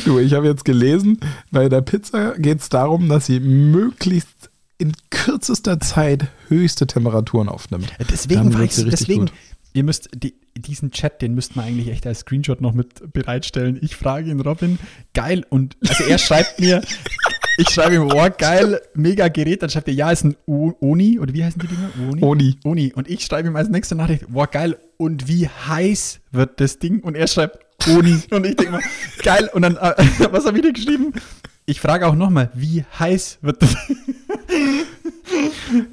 [0.05, 1.19] Du, ich habe jetzt gelesen,
[1.51, 7.91] bei der Pizza geht es darum, dass sie möglichst in kürzester Zeit höchste Temperaturen aufnimmt.
[8.11, 9.33] Deswegen du, richtig deswegen, gut.
[9.78, 13.78] Ihr müsst die, diesen Chat, den müsst man eigentlich echt als Screenshot noch mit bereitstellen.
[13.82, 14.80] Ich frage ihn, Robin,
[15.13, 15.45] geil.
[15.49, 16.82] Und also er schreibt mir,
[17.59, 19.61] ich schreibe ihm, oh, geil, mega Gerät.
[19.61, 21.91] Dann schreibt er, ja, ist ein O- Oni, oder wie heißen die Dinger?
[22.09, 22.23] Oni.
[22.23, 22.57] Oni.
[22.63, 22.93] Oni.
[22.93, 24.78] Und ich schreibe ihm als nächste Nachricht, boah, geil.
[24.97, 27.01] Und wie heiß wird das Ding?
[27.01, 28.19] Und er schreibt, Oni.
[28.32, 28.82] Und ich denke mal,
[29.21, 29.49] geil.
[29.53, 29.93] Und dann, äh,
[30.32, 31.13] was habe ich dir geschrieben?
[31.67, 33.75] Ich frage auch nochmal, wie heiß wird das?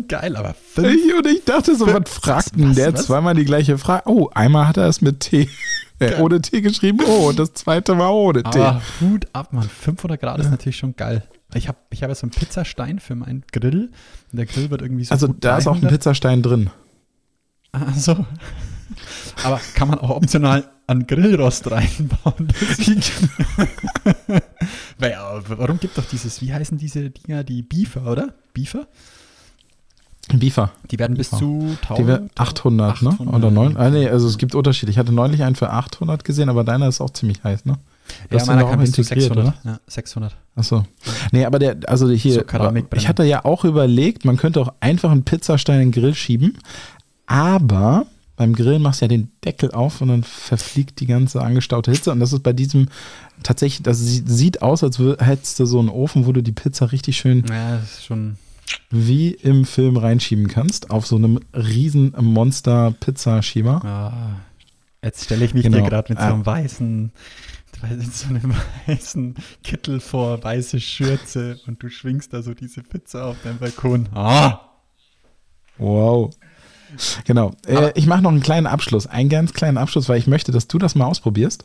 [0.08, 3.06] Geil, aber fünf Ich, und ich dachte so, was fragt denn der was?
[3.06, 4.02] zweimal die gleiche Frage?
[4.06, 5.48] Oh, einmal hat er es mit T,
[5.98, 7.00] äh, ohne T geschrieben.
[7.06, 8.60] Oh, und das zweite war ohne T.
[8.60, 9.68] Aber Hut ab, Mann.
[9.68, 11.22] 500 Grad ist natürlich schon geil.
[11.54, 13.90] Ich habe ich hab ja so einen Pizzastein für meinen Grill.
[14.32, 15.12] Und der Grill wird irgendwie so.
[15.12, 15.92] also da ist auch ein 300.
[15.92, 16.70] Pizzastein drin.
[17.72, 18.24] Also.
[19.42, 22.48] Aber kann man auch optional an Grillrost reinbauen?
[24.98, 28.34] Weil, ja, warum gibt doch dieses, wie heißen diese Dinger, die Beefer, oder?
[28.52, 28.86] Beefer?
[30.32, 30.72] Biefer.
[30.90, 31.38] Die werden bis Beefer.
[31.38, 32.08] zu Die 1000.
[32.08, 33.10] wär 800, ne?
[33.10, 33.34] 800.
[33.34, 33.76] Oder 9?
[33.76, 34.90] Ah, nee, also es gibt Unterschiede.
[34.90, 37.74] Ich hatte neulich einen für 800 gesehen, aber deiner ist auch ziemlich heiß, ne?
[38.30, 39.54] Du Ja, meiner auch bis zu integriert, 600.
[39.64, 40.36] Ja, 600.
[40.56, 40.84] Achso.
[41.32, 45.10] Nee, aber der, also hier, So ich hatte ja auch überlegt, man könnte auch einfach
[45.10, 46.58] einen Pizzastein in den Grill schieben,
[47.26, 48.06] aber
[48.36, 52.10] beim Grillen machst du ja den Deckel auf und dann verfliegt die ganze angestaute Hitze.
[52.10, 52.88] Und das ist bei diesem
[53.42, 57.16] tatsächlich, das sieht, aus, als hättest du so einen Ofen, wo du die Pizza richtig
[57.16, 57.80] schön Ja,
[58.90, 63.84] wie im Film reinschieben kannst, auf so einem riesen Monster-Pizzaschieber.
[63.84, 64.36] Ah,
[65.02, 65.78] jetzt stelle ich mich Genau.
[65.78, 66.32] dir gerade mit so Ah.
[66.32, 67.12] einem weißen,
[67.90, 68.54] mit so einem
[68.86, 74.08] weißen Kittel vor, weiße Schürze und du schwingst da so diese Pizza auf deinem Balkon.
[74.14, 74.60] Ah!
[75.78, 76.30] Wow.
[77.24, 77.52] Genau.
[77.66, 80.68] Äh, ich mache noch einen kleinen Abschluss, einen ganz kleinen Abschluss, weil ich möchte, dass
[80.68, 81.64] du das mal ausprobierst.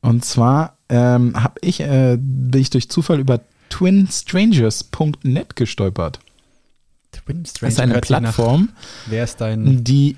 [0.00, 3.40] Und zwar ähm, habe ich, äh, bin ich durch Zufall über
[3.70, 6.20] twinstrangers.net gestolpert.
[7.12, 8.68] Twin Das ist eine sich nach- Plattform,
[9.06, 9.82] Wer ist dein.
[9.84, 10.16] die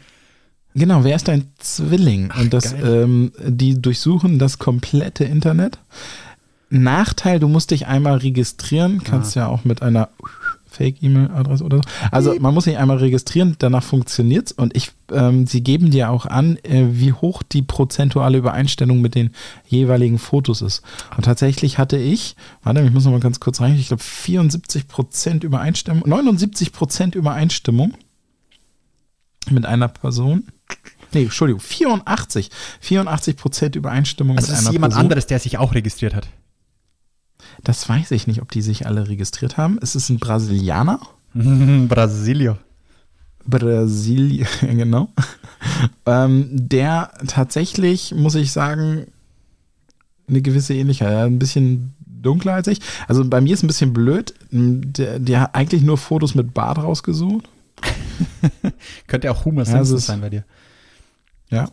[0.75, 2.31] Genau, wer ist dein Zwilling?
[2.39, 5.79] Und das, ähm, die durchsuchen das komplette Internet.
[6.69, 10.11] Nachteil, du musst dich einmal registrieren, kannst ja auch mit einer
[10.71, 11.83] Fake-E-Mail-Adresse oder so.
[12.11, 16.27] Also man muss sich einmal registrieren, danach funktioniert's und ich, ähm, sie geben dir auch
[16.27, 19.31] an, äh, wie hoch die prozentuale Übereinstimmung mit den
[19.67, 20.83] jeweiligen Fotos ist.
[21.17, 24.89] Und tatsächlich hatte ich, warte, ich muss noch mal ganz kurz rein, ich glaube 74
[24.89, 27.95] Prozent Übereinstimmung, 79 Prozent Übereinstimmung
[29.51, 30.45] mit einer Person.
[31.13, 32.51] Nee, Entschuldigung, 84.
[32.81, 35.05] 84 Prozent Übereinstimmung Also mit es ist einer jemand Person.
[35.07, 36.29] anderes, der sich auch registriert hat.
[37.63, 39.79] Das weiß ich nicht, ob die sich alle registriert haben.
[39.83, 41.01] Es ist ein Brasilianer.
[41.35, 42.59] Brasilio.
[43.47, 45.09] Brasilien, genau.
[46.07, 49.07] ähm, der tatsächlich, muss ich sagen,
[50.29, 51.13] eine gewisse Ähnlichkeit.
[51.13, 52.81] Ein bisschen dunkler als ich.
[53.09, 54.35] Also bei mir ist ein bisschen blöd.
[54.51, 57.49] Der, der hat eigentlich nur Fotos mit Bart rausgesucht.
[59.07, 60.45] Könnte auch Homer Ja, Simpson es sein bei dir.
[61.49, 61.69] Ja.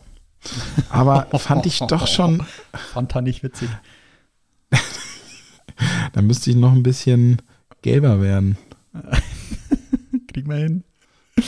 [0.88, 2.44] Aber fand ich doch schon,
[2.92, 3.68] Fand er nicht witzig.
[6.12, 7.40] da müsste ich noch ein bisschen
[7.82, 8.56] gelber werden.
[10.32, 10.84] Kriegen wir hin.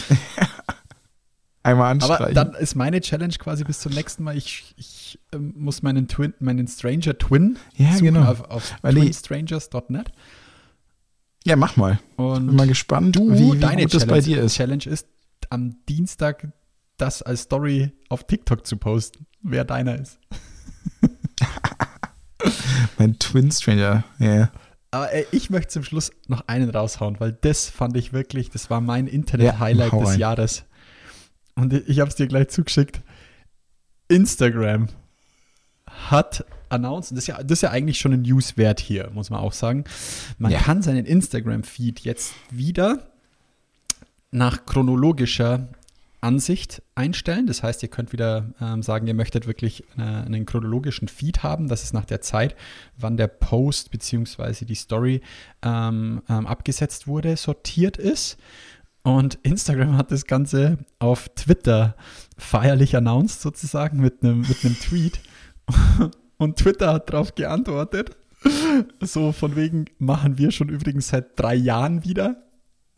[1.62, 2.35] Einmal Aber anstreichen.
[2.35, 4.37] dann ist meine Challenge quasi bis zum nächsten Mal.
[4.37, 8.24] Ich, ich ähm, muss meinen Twin, meinen Stranger Twin Ja, suchen genau.
[8.24, 10.11] auf, auf twinstrangers.net.
[11.45, 11.99] ja, mach mal.
[12.16, 14.55] Und Bin mal gespannt, du, wie, wie deine gut das Challenge, bei dir ist.
[14.55, 15.07] Challenge ist,
[15.51, 16.49] am Dienstag
[16.97, 20.18] das als Story auf TikTok zu posten, wer deiner ist.
[22.98, 24.05] Mein Twin Stranger.
[24.18, 24.51] Ja.
[24.90, 28.70] Aber ey, ich möchte zum Schluss noch einen raushauen, weil das fand ich wirklich, das
[28.70, 30.16] war mein Internet-Highlight hau des.
[30.16, 30.64] Jahres.
[31.55, 33.01] Und ich habe es dir gleich zugeschickt.
[34.09, 34.88] Instagram
[35.86, 39.30] hat announced, und das ist, ja, das ist ja eigentlich schon ein Newswert hier, muss
[39.30, 39.84] man auch sagen.
[40.38, 40.61] Man Ja.
[40.61, 43.11] kann seinen Instagram-Feed jetzt wieder
[44.32, 45.68] nach chronologischer
[46.21, 47.47] Ansicht einstellen.
[47.47, 51.68] Das heißt, ihr könnt wieder ähm, sagen, ihr möchtet wirklich äh, einen chronologischen Feed haben.
[51.68, 52.57] Das ist nach der Zeit,
[52.97, 54.64] wann der Post bzw.
[54.64, 55.23] die Story
[55.62, 58.39] ähm, ähm, abgesetzt wurde, sortiert ist.
[59.03, 61.97] Und Instagram hat das Ganze auf Twitter
[62.37, 65.21] feierlich announced, sozusagen, mit einem mit einem Tweet.
[66.37, 68.16] Und Twitter hat darauf geantwortet.
[69.01, 72.43] So von wegen machen wir schon übrigens seit drei Jahren wieder.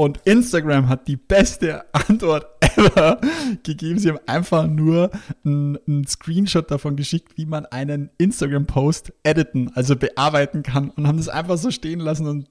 [0.03, 2.47] Und Instagram hat die beste Antwort
[2.77, 3.21] ever
[3.63, 4.01] gegeben.
[4.01, 5.13] Sie haben einfach nur
[5.45, 10.91] einen, Screenshot davon geschickt, wie man einen Instagram-Post editen, also bearbeiten kann.
[10.91, 12.49] Und haben das einfach so stehen lassen und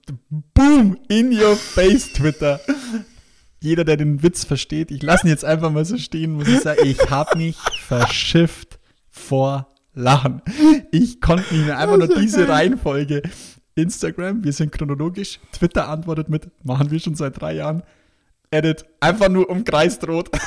[0.54, 2.62] boom, in your face, Twitter.
[3.62, 6.62] Jeder, der den Witz versteht, ich lasse ihn jetzt einfach mal so stehen, muss ich
[6.62, 8.80] sagen, ich habe mich verschifft
[9.10, 10.42] vor Lachen.
[10.92, 13.24] Ich konnte nicht mehr einfach nur diese Reihenfolge.
[13.76, 15.40] Instagram, wir sind chronologisch.
[15.52, 17.84] Twitter antwortet mit, machen wir schon seit drei Jahren.
[18.52, 20.30] Edit, einfach nur umkreist rot.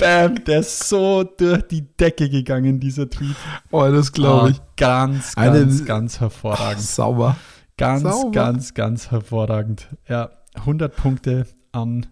[0.00, 3.36] Bam, der ist so durch die Decke gegangen, dieser Tweet.
[3.70, 4.58] Oh, das glaube ich.
[4.60, 6.80] Ah, ganz, Eine- ganz, ganz hervorragend.
[6.82, 7.36] Sauber.
[7.76, 8.30] Ganz, Sauber.
[8.30, 9.88] ganz, ganz hervorragend.
[10.08, 12.06] Ja, 100 Punkte an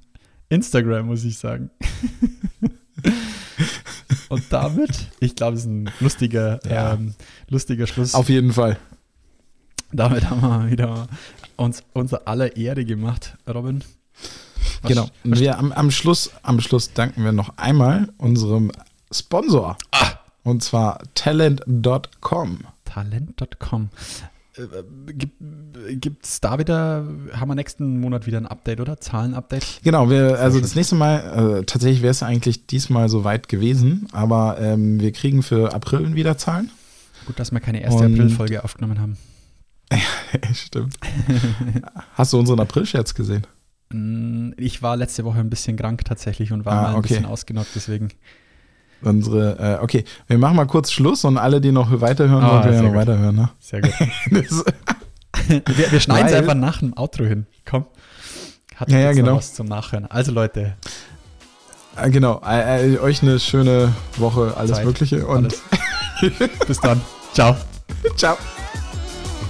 [0.49, 1.71] Instagram, muss ich sagen.
[4.29, 4.91] Und damit,
[5.21, 6.95] ich glaube, es ist ein lustiger, Ja.
[6.95, 7.15] ähm,
[7.49, 8.15] lustiger Schluss.
[8.15, 8.77] Auf jeden Fall.
[9.93, 11.07] Damit haben wir wieder
[11.57, 13.83] uns unser aller Ehre gemacht, Robin.
[14.83, 15.07] Was- Genau.
[15.25, 18.73] Wir am, am, Schluss, am Schluss danken wir noch einmal unserem
[19.13, 19.77] Sponsor.
[19.91, 20.13] Ah.
[20.43, 22.59] Und zwar talent.com.
[22.85, 23.89] Talent.com.
[24.57, 24.63] Äh,
[25.97, 28.99] Gibt es da wieder, haben wir nächsten Monat wieder ein Update, oder?
[29.01, 29.81] Zahlen-Update?
[29.85, 34.07] Genau, wir, also das nächste Mal, äh, tatsächlich wäre es eigentlich diesmal so weit gewesen,
[34.13, 36.71] aber ähm, wir kriegen für April wieder Zahlen.
[37.27, 39.17] Gut, dass wir keine erste April-Folge aufgenommen haben.
[40.55, 40.97] Stimmt.
[42.15, 43.47] Hast du unseren April-Scherz gesehen?
[43.93, 47.09] Mm, Ich war letzte Woche ein bisschen krank tatsächlich und war Ah, mal ein okay.
[47.09, 48.09] bisschen ausgenockt, deswegen.
[49.03, 52.63] Unsere, äh, okay, wir machen mal kurz Schluss und alle, die noch weiterhören Ah, wollen,
[52.63, 52.99] können ja noch gut.
[52.99, 53.35] weiterhören.
[53.37, 53.51] Ne?
[53.59, 53.93] Sehr gut.
[55.49, 57.47] Wir wir schneiden es einfach nach dem Outro hin.
[57.65, 57.87] Komm.
[58.77, 59.37] Hat Ja, ja, genau.
[59.37, 60.07] was zum Nachhören.
[60.07, 60.75] Also Leute,
[61.97, 65.63] äh, genau, äh, äh, euch eine schöne Woche, alles Zeit, Mögliche und alles.
[66.67, 67.01] bis dann.
[67.33, 67.57] Ciao.
[68.17, 68.37] ciao.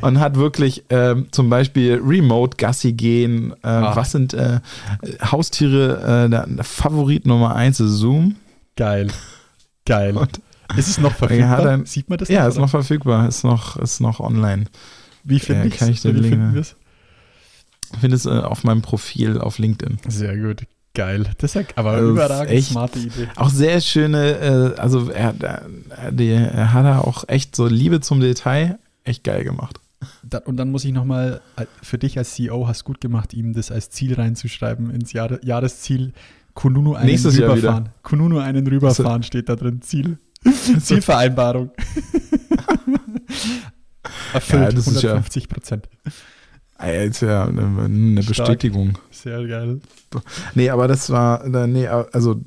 [0.01, 3.53] und hat wirklich ähm, zum Beispiel Remote Gassi gehen.
[3.63, 3.67] Äh.
[3.67, 4.59] Was sind äh,
[5.21, 6.27] Haustiere?
[6.31, 8.35] Äh, Favorit Nummer eins ist Zoom.
[8.75, 9.07] Geil.
[9.85, 10.15] Geil.
[10.15, 10.41] Und-
[10.75, 11.49] ist es noch Er verfügbar?
[11.49, 12.61] hat ein- Sieht man das Ja, noch, ist oder?
[12.63, 14.65] noch verfügbar, ist noch, ist noch online.
[15.23, 15.77] Wie finde Ja, ich's?
[15.77, 16.75] kann ich den Wie Link- finden wir's?
[18.01, 19.97] Findest du auf meinem Profil auf LinkedIn.
[20.07, 20.63] Sehr gut.
[20.93, 21.25] Geil.
[21.37, 22.69] Das ist ja aber Also, überragend echt.
[22.69, 23.27] smarte Idee.
[23.35, 28.01] Auch sehr schöne, äh, also er, er, die, er hat da auch echt so Liebe
[28.01, 29.79] zum Detail, echt geil gemacht.
[30.23, 31.41] Da, und dann muss ich nochmal,
[31.81, 36.13] für dich als CEO hast gut gemacht, ihm das als Ziel reinzuschreiben, ins Jahre, Jahresziel
[36.55, 37.89] Kununu einen Nächstes rüberfahren.
[38.01, 39.81] Kununu einen rüberfahren steht da drin.
[39.83, 40.17] Ziel.
[40.81, 41.71] Zielvereinbarung.
[44.33, 45.89] Erfüllt, Ja, das ist ja- 150 Prozent.
[46.77, 48.21] Ah, ist ja eine, eine.
[48.23, 48.97] Bestätigung.
[49.09, 49.79] Sehr geil.
[50.53, 52.39] Nee, aber das war, äh, nee, also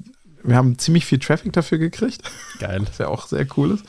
[0.44, 2.22] wir haben ziemlich viel Traffic dafür gekriegt,
[2.60, 2.80] Geil.
[2.86, 3.84] was ja auch sehr cool ist.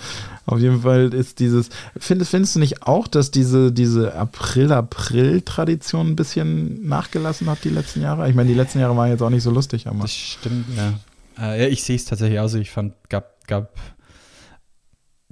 [0.47, 6.16] Auf jeden Fall ist dieses, findest, findest du nicht auch, dass diese, diese April-April-Tradition ein
[6.16, 8.28] bisschen nachgelassen hat die letzten Jahre?
[8.28, 10.93] Ich meine, die letzten Jahre waren jetzt auch nicht so lustig, aber Das stimmt, ja.
[11.39, 12.54] Äh, ja, ich sehe es tatsächlich aus.
[12.56, 13.78] Ich fand, gab, gab,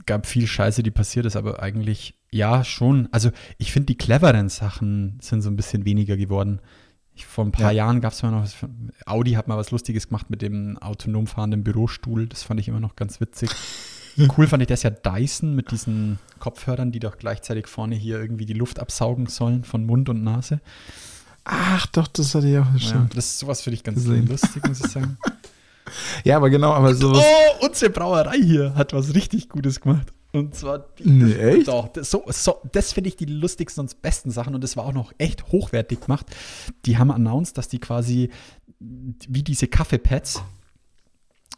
[0.05, 3.07] gab viel Scheiße, die passiert ist, aber eigentlich, ja, schon.
[3.11, 6.59] Also, ich finde, die cleveren Sachen sind so ein bisschen weniger geworden.
[7.13, 7.83] Ich, vor ein paar Ja.
[7.85, 8.55] Jahren gab es mal noch, was,
[9.05, 12.27] Audi hat mal was Lustiges gemacht mit dem autonom fahrenden Bürostuhl.
[12.27, 13.49] Das fand ich immer noch ganz witzig.
[14.37, 18.45] Cool fand ich das ja Dyson mit diesen Kopfhörern, die doch gleichzeitig vorne hier irgendwie
[18.45, 20.59] die Luft absaugen sollen von Mund und Nase.
[21.45, 23.15] ach doch, das hatte ich auch Ja, stimmt.
[23.15, 25.17] das ist sowas finde ich ganz lustig, muss ich sagen.
[26.23, 27.23] Ja, aber genau, aber sowas.
[27.23, 30.07] Oh, unsere Brauerei hier hat was richtig Gutes gemacht.
[30.31, 31.67] Und zwar die, Nee, echt?
[31.69, 34.85] Doch, das, so, so, das finde ich die lustigsten und besten Sachen und das war
[34.85, 36.27] auch noch echt hochwertig gemacht.
[36.85, 38.29] Die haben announced, dass die quasi
[38.79, 40.41] wie diese Kaffeepads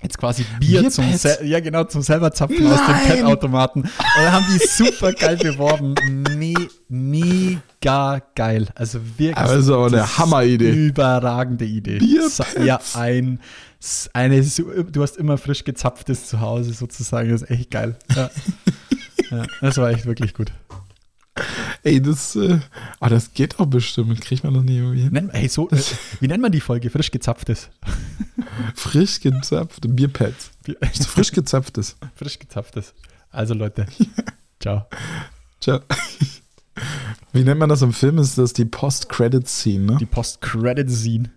[0.01, 1.21] jetzt quasi Bier zum, Bierpads?
[1.21, 3.07] sel- ja, genau, zum selber zapfen aus dem Nein!
[3.23, 3.81] Pad-Automaten.
[3.81, 5.93] Und da haben die super geil beworben.
[6.35, 6.53] Me
[6.87, 8.67] mega geil.
[8.75, 9.37] Also wirklich.
[9.37, 10.71] Aber auch eine Hammeridee.
[10.71, 11.99] Überragende Idee.
[12.29, 13.39] So- Ja, ein,
[14.13, 17.29] eine, du hast immer frisch gezapftes zu Hause sozusagen.
[17.29, 17.97] Das ist echt geil.
[18.15, 18.29] Ja.
[19.31, 20.51] ja, das war echt wirklich gut.
[21.83, 22.59] Ey, das, äh,
[22.99, 24.21] ah, das geht doch bestimmt.
[24.21, 25.13] Kriegt man das nicht irgendwie hin?
[25.13, 25.81] Nenn, hey, so, äh,
[26.19, 26.89] wie nennt man die Folge?
[26.89, 27.69] Frisch gezapftes.
[28.75, 30.51] Frisch gezapfte Bierpads.
[30.63, 30.77] Bier-
[31.07, 31.95] Frisch gezapftes.
[32.15, 32.93] frisch gezapftes.
[33.31, 33.87] Also Leute,
[34.59, 34.85] ciao.
[35.59, 35.81] Tja.
[37.31, 38.17] Wie nennt man das im Film?
[38.17, 39.97] Ist das die Post-Credit-Scene, ne?
[39.99, 41.31] Die Post-Credit-Scene.